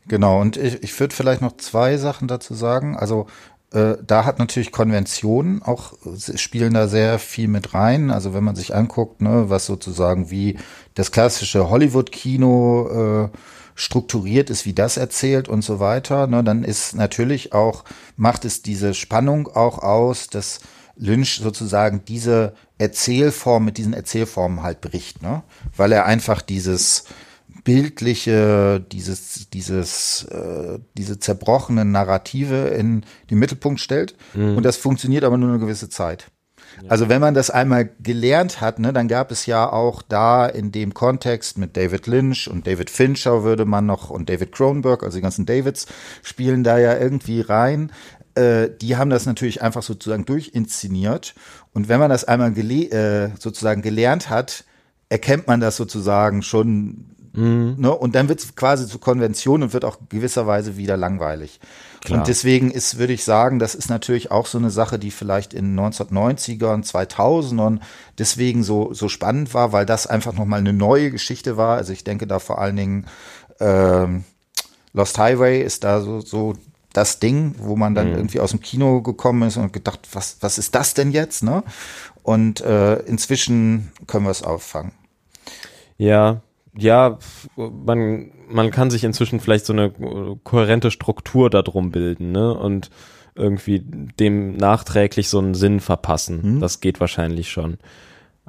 [0.09, 2.97] Genau, und ich, ich würde vielleicht noch zwei Sachen dazu sagen.
[2.97, 3.27] Also
[3.73, 5.95] äh, da hat natürlich Konventionen auch
[6.37, 8.11] spielen da sehr viel mit rein.
[8.11, 10.59] Also wenn man sich anguckt, ne, was sozusagen wie
[10.95, 13.37] das klassische Hollywood-Kino äh,
[13.75, 17.85] strukturiert ist, wie das erzählt und so weiter, ne, dann ist natürlich auch,
[18.17, 20.61] macht es diese Spannung auch aus, dass
[20.97, 25.43] Lynch sozusagen diese Erzählform mit diesen Erzählformen halt bricht, ne?
[25.77, 27.05] Weil er einfach dieses
[27.65, 34.15] bildliche, dieses, dieses, äh, diese zerbrochenen Narrative in den Mittelpunkt stellt.
[34.35, 34.57] Mhm.
[34.57, 36.29] Und das funktioniert aber nur eine gewisse Zeit.
[36.83, 36.91] Ja.
[36.91, 40.73] Also wenn man das einmal gelernt hat, ne, dann gab es ja auch da in
[40.73, 45.17] dem Kontext mit David Lynch und David Fincher würde man noch und David Cronenberg, also
[45.17, 45.87] die ganzen Davids
[46.23, 47.93] spielen da ja irgendwie rein.
[48.37, 51.35] Äh, die haben das natürlich einfach sozusagen durchinszeniert.
[51.73, 54.65] Und wenn man das einmal gele äh, sozusagen gelernt hat,
[55.09, 57.75] erkennt man das sozusagen schon Mhm.
[57.79, 57.95] Ne?
[57.95, 61.61] Und dann wird es quasi zur Konvention und wird auch gewisserweise wieder langweilig.
[62.03, 62.21] Klar.
[62.21, 65.53] Und deswegen ist, würde ich sagen, das ist natürlich auch so eine Sache, die vielleicht
[65.53, 67.81] in 1990ern, 2000ern
[68.19, 71.77] deswegen so, so spannend war, weil das einfach nochmal eine neue Geschichte war.
[71.77, 73.07] Also ich denke da vor allen Dingen,
[73.61, 74.25] ähm,
[74.95, 76.55] Lost Highway ist da so, so
[76.97, 78.17] das Ding, wo man dann mhm.
[78.17, 81.43] irgendwie aus dem Kino gekommen ist und gedacht, was, was ist das denn jetzt?
[81.43, 81.63] Ne?
[82.23, 84.93] Und äh, inzwischen können wir es auffangen.
[85.99, 86.41] Ja,
[86.77, 87.19] ja,
[87.57, 89.91] man, man kann sich inzwischen vielleicht so eine
[90.45, 92.53] kohärente Struktur darum bilden, ne?
[92.53, 92.91] Und
[93.35, 96.57] irgendwie dem nachträglich so einen Sinn verpassen.
[96.57, 96.61] Mhm.
[96.61, 97.79] Das geht wahrscheinlich schon.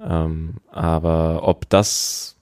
[0.02, 2.37] Ähm, aber ob das,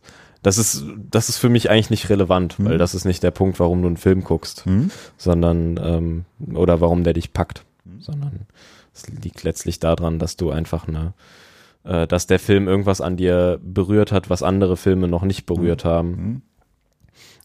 [0.45, 2.65] das ist, das ist für mich eigentlich nicht relevant, mhm.
[2.65, 4.91] weil das ist nicht der Punkt, warum du einen Film guckst, mhm.
[5.17, 6.25] sondern, ähm,
[6.55, 7.99] oder warum der dich packt, mhm.
[7.99, 8.39] sondern
[8.93, 11.13] es liegt letztlich daran, dass du einfach eine,
[11.83, 15.83] äh, dass der Film irgendwas an dir berührt hat, was andere Filme noch nicht berührt
[15.83, 15.89] mhm.
[15.89, 16.41] haben.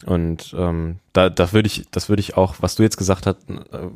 [0.07, 3.37] Und ähm, da, da würde ich, das würde ich auch, was du jetzt gesagt hast,
[3.51, 3.89] äh,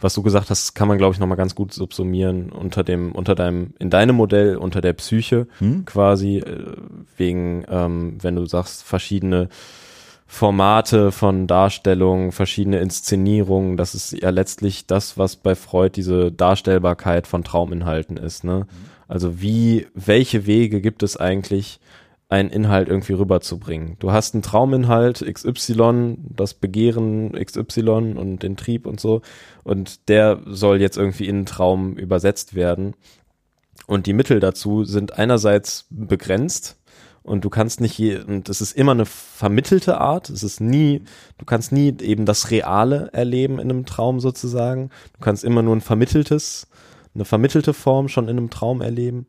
[0.00, 3.12] was du gesagt hast, kann man glaube ich noch mal ganz gut subsumieren unter dem,
[3.12, 5.84] unter deinem, in deinem Modell unter der Psyche hm?
[5.84, 6.76] quasi äh,
[7.16, 9.48] wegen, ähm, wenn du sagst verschiedene
[10.26, 17.28] Formate von Darstellung, verschiedene Inszenierungen, das ist ja letztlich das, was bei Freud diese Darstellbarkeit
[17.28, 18.42] von Trauminhalten ist.
[18.42, 18.66] Ne?
[18.68, 18.90] Mhm.
[19.06, 21.78] Also wie, welche Wege gibt es eigentlich,
[22.28, 23.96] einen Inhalt irgendwie rüberzubringen.
[24.00, 29.22] Du hast einen Trauminhalt XY, das Begehren XY und den Trieb und so
[29.62, 32.94] und der soll jetzt irgendwie in einen Traum übersetzt werden.
[33.86, 36.78] Und die Mittel dazu sind einerseits begrenzt
[37.26, 41.02] und du kannst nicht je, und es ist immer eine vermittelte Art, es ist nie,
[41.38, 44.90] du kannst nie eben das Reale erleben in einem Traum sozusagen.
[45.12, 46.68] Du kannst immer nur ein vermitteltes,
[47.16, 49.26] eine vermittelte Form schon in einem Traum erleben.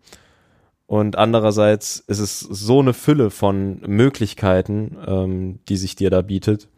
[0.88, 6.70] Und andererseits ist es so eine Fülle von Möglichkeiten, ähm, die sich dir da bietet.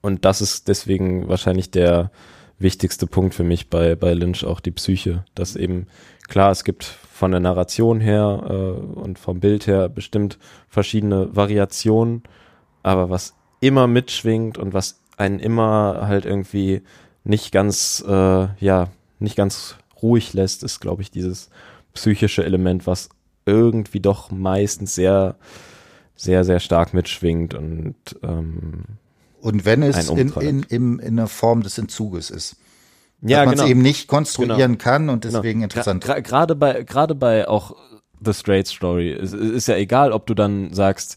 [0.00, 2.12] Und das ist deswegen wahrscheinlich der
[2.60, 5.24] wichtigste Punkt für mich bei, bei Lynch, auch die Psyche.
[5.34, 5.88] Dass eben,
[6.28, 12.22] klar, es gibt von der Narration her äh, und vom Bild her bestimmt verschiedene Variationen,
[12.84, 16.82] aber was immer mitschwingt und was einen immer halt irgendwie
[17.24, 21.50] nicht ganz, äh, ja, nicht ganz ruhig lässt, ist, glaube ich, dieses
[21.96, 23.08] psychische Element, was
[23.44, 25.36] irgendwie doch meistens sehr,
[26.14, 28.84] sehr, sehr stark mitschwingt und ähm,
[29.40, 32.56] und wenn es in, in, in, in einer Form des Entzuges ist.
[33.22, 33.70] Ja, man es genau.
[33.70, 34.82] eben nicht konstruieren genau.
[34.82, 35.64] kann und deswegen genau.
[35.64, 36.04] interessant.
[36.04, 37.76] Gerade bei, gerade bei auch
[38.24, 41.16] The Straight Story, es ist ja egal, ob du dann sagst,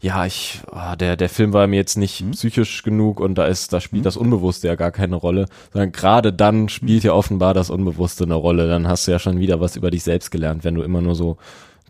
[0.00, 2.30] ja, ich, oh, der, der Film war mir jetzt nicht mhm.
[2.30, 4.04] psychisch genug und da ist, da spielt mhm.
[4.04, 8.34] das Unbewusste ja gar keine Rolle, sondern gerade dann spielt ja offenbar das Unbewusste eine
[8.34, 8.68] Rolle.
[8.68, 11.16] Dann hast du ja schon wieder was über dich selbst gelernt, wenn du immer nur
[11.16, 11.36] so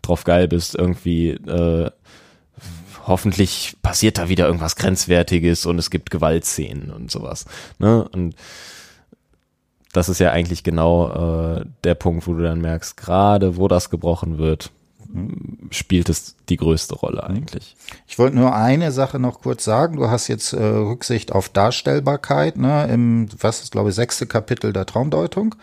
[0.01, 1.91] drauf geil bist, irgendwie, äh,
[3.05, 7.45] hoffentlich passiert da wieder irgendwas Grenzwertiges und es gibt Gewaltszenen und sowas.
[7.77, 8.07] Ne?
[8.09, 8.35] Und
[9.93, 13.89] das ist ja eigentlich genau äh, der Punkt, wo du dann merkst, gerade wo das
[13.89, 14.71] gebrochen wird,
[15.71, 17.75] spielt es die größte Rolle eigentlich.
[18.07, 19.97] Ich wollte nur eine Sache noch kurz sagen.
[19.97, 24.71] Du hast jetzt äh, Rücksicht auf Darstellbarkeit, ne, im, was ist, glaube ich, sechste Kapitel
[24.73, 25.55] der Traumdeutung.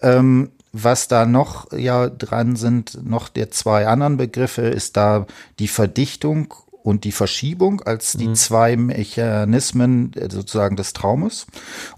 [0.00, 5.26] Ähm, was da noch ja dran sind, noch der zwei anderen Begriffe, ist da
[5.58, 8.34] die Verdichtung und die Verschiebung als die mhm.
[8.36, 11.46] zwei Mechanismen äh, sozusagen des Traumes.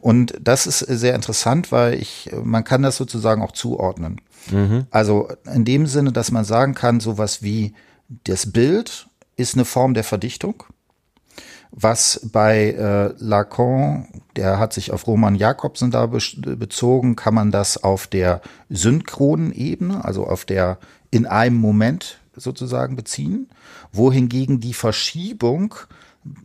[0.00, 4.20] Und das ist sehr interessant, weil ich, man kann das sozusagen auch zuordnen.
[4.50, 4.86] Mhm.
[4.90, 7.74] Also in dem Sinne, dass man sagen kann, sowas wie
[8.24, 10.64] das Bild ist eine Form der Verdichtung.
[11.70, 16.18] Was bei äh, Lacan, der hat sich auf Roman Jakobsen da be
[16.56, 20.78] bezogen, kann man das auf der synchronen Ebene, also auf der
[21.10, 23.48] in einem Moment sozusagen beziehen,
[23.92, 25.74] wohingegen die Verschiebung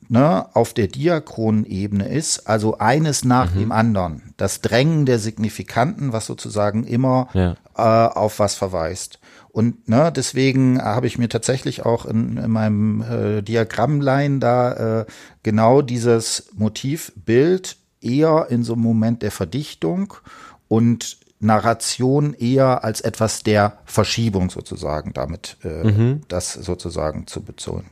[0.09, 3.59] ne, auf der diachronen Ebene ist, also eines nach mhm.
[3.59, 4.33] dem anderen.
[4.37, 7.55] Das Drängen der Signifikanten, was sozusagen immer ja.
[7.75, 9.19] äh, auf was verweist.
[9.49, 15.05] Und ne, deswegen habe ich mir tatsächlich auch in, in meinem äh, Diagrammlein da äh,
[15.43, 20.15] genau dieses Motivbild eher in so einem Moment der Verdichtung
[20.67, 26.21] und Narration eher als etwas der Verschiebung sozusagen damit äh, mhm.
[26.27, 27.91] das sozusagen zu bezogen.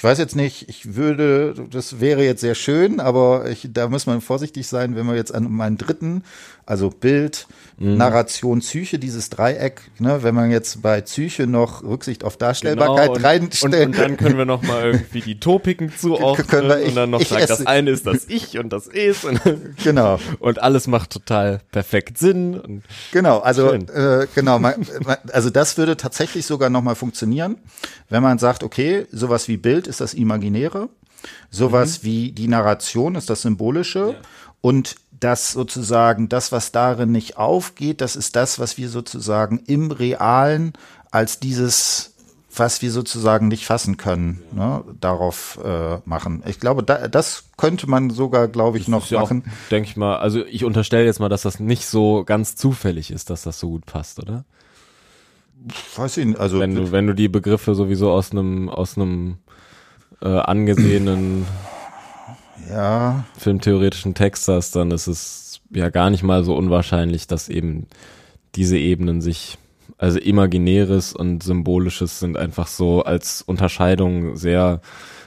[0.00, 4.06] Ich weiß jetzt nicht, ich würde, das wäre jetzt sehr schön, aber ich, da muss
[4.06, 6.22] man vorsichtig sein, wenn wir jetzt an meinen dritten,
[6.70, 7.48] also Bild,
[7.78, 7.96] mhm.
[7.96, 13.26] Narration, Psyche, dieses Dreieck, ne, wenn man jetzt bei Psyche noch Rücksicht auf Darstellbarkeit genau,
[13.26, 13.74] reinstellt.
[13.74, 17.10] Und, und, dann können wir noch mal irgendwie die Topiken zuordnen wir, ich, und dann
[17.10, 19.40] noch sagen, das eine ist das Ich und das Es und,
[19.82, 20.20] genau.
[20.38, 22.60] und alles macht total perfekt Sinn.
[22.60, 24.86] Und genau, also äh, genau, man,
[25.32, 27.56] also das würde tatsächlich sogar noch mal funktionieren,
[28.08, 30.88] wenn man sagt, okay, sowas wie Bild ist das Imaginäre,
[31.50, 32.06] sowas mhm.
[32.06, 34.14] wie die Narration ist das Symbolische ja.
[34.60, 39.90] und das sozusagen, das, was darin nicht aufgeht, das ist das, was wir sozusagen im
[39.90, 40.72] Realen
[41.10, 42.14] als dieses,
[42.54, 46.42] was wir sozusagen nicht fassen können, ne, darauf äh, machen.
[46.46, 49.42] Ich glaube, da, das könnte man sogar, glaube ich, das noch machen.
[49.46, 50.16] Ja Denke ich mal.
[50.16, 53.70] Also ich unterstelle jetzt mal, dass das nicht so ganz zufällig ist, dass das so
[53.70, 54.44] gut passt, oder?
[55.96, 56.40] Weiß ich nicht.
[56.40, 59.36] Also wenn du, wenn du die Begriffe sowieso aus einem aus einem
[60.22, 61.46] äh, angesehenen
[62.70, 63.24] ja.
[63.38, 67.86] filmtheoretischen Text hast, dann ist es ja gar nicht mal so unwahrscheinlich, dass eben
[68.54, 69.58] diese Ebenen sich,
[69.98, 74.80] also imaginäres und symbolisches sind einfach so als Unterscheidung sehr,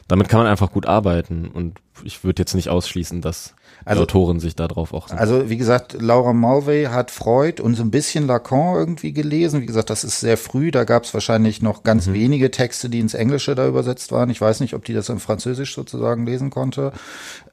[0.08, 3.54] damit kann man einfach gut arbeiten und ich würde jetzt nicht ausschließen, dass
[3.86, 5.10] Also- die Autoren sich darauf auch.
[5.12, 9.62] Also wie gesagt, Laura Mulvey hat Freud und so ein bisschen Lacan irgendwie gelesen.
[9.62, 10.72] Wie gesagt, das ist sehr früh.
[10.72, 14.30] Da gab es wahrscheinlich noch ganz wenige Texte, die ins Englische da übersetzt waren.
[14.30, 16.94] Ich weiß nicht, ob die das in Französisch sozusagen lesen konnte.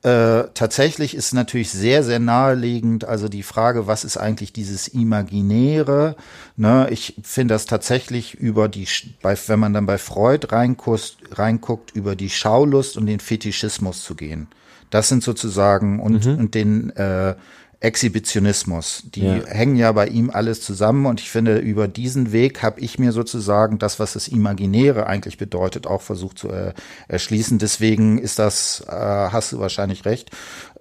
[0.02, 6.16] Äh, tatsächlich ist natürlich sehr, sehr naheliegend, also die Frage, was ist eigentlich dieses Imaginäre?
[6.56, 8.86] Ne, ich finde das tatsächlich über die,
[9.22, 14.14] bei, wenn man dann bei Freud reinguckt, reinguckt, über die Schaulust und den Fetischismus zu
[14.14, 14.48] gehen.
[14.90, 17.34] Das sind sozusagen und, und den äh,
[17.80, 19.04] Exhibitionismus.
[19.14, 19.46] Die Ja.
[19.46, 23.12] hängen ja bei ihm alles zusammen und ich finde, über diesen Weg habe ich mir
[23.12, 26.74] sozusagen das, was das Imaginäre eigentlich bedeutet, auch versucht zu äh,
[27.08, 27.58] erschließen.
[27.58, 30.30] Deswegen ist das, äh, hast du wahrscheinlich recht,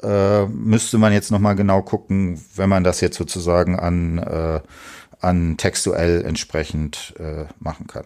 [0.04, 4.60] äh, müsste man jetzt nochmal genau gucken, wenn man das jetzt sozusagen an, äh,
[5.22, 8.06] an textuell entsprechend äh, machen kann.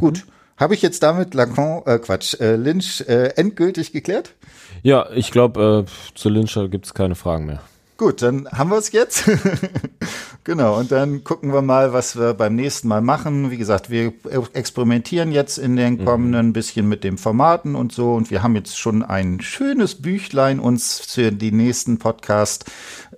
[0.00, 0.26] Gut.
[0.56, 4.34] Habe ich jetzt damit Lacan, äh, Quatsch, äh, Lynch äh, endgültig geklärt?
[4.82, 7.60] Ja, ich glaube, äh, zu Lyncher gibt es keine Fragen mehr.
[7.96, 9.30] Gut, dann haben wir es jetzt.
[10.44, 13.52] genau, und dann gucken wir mal, was wir beim nächsten Mal machen.
[13.52, 14.12] Wie gesagt, wir
[14.52, 18.14] experimentieren jetzt in den kommenden bisschen mit dem Formaten und so.
[18.14, 22.64] Und wir haben jetzt schon ein schönes Büchlein uns für die nächsten Podcast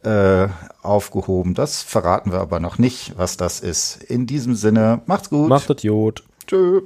[0.03, 0.49] äh,
[0.83, 1.55] aufgehoben.
[1.55, 4.03] Das verraten wir aber noch nicht, was das ist.
[4.05, 5.49] In diesem Sinne, macht's gut.
[5.49, 6.23] Macht das Jod.
[6.47, 6.83] Tschö.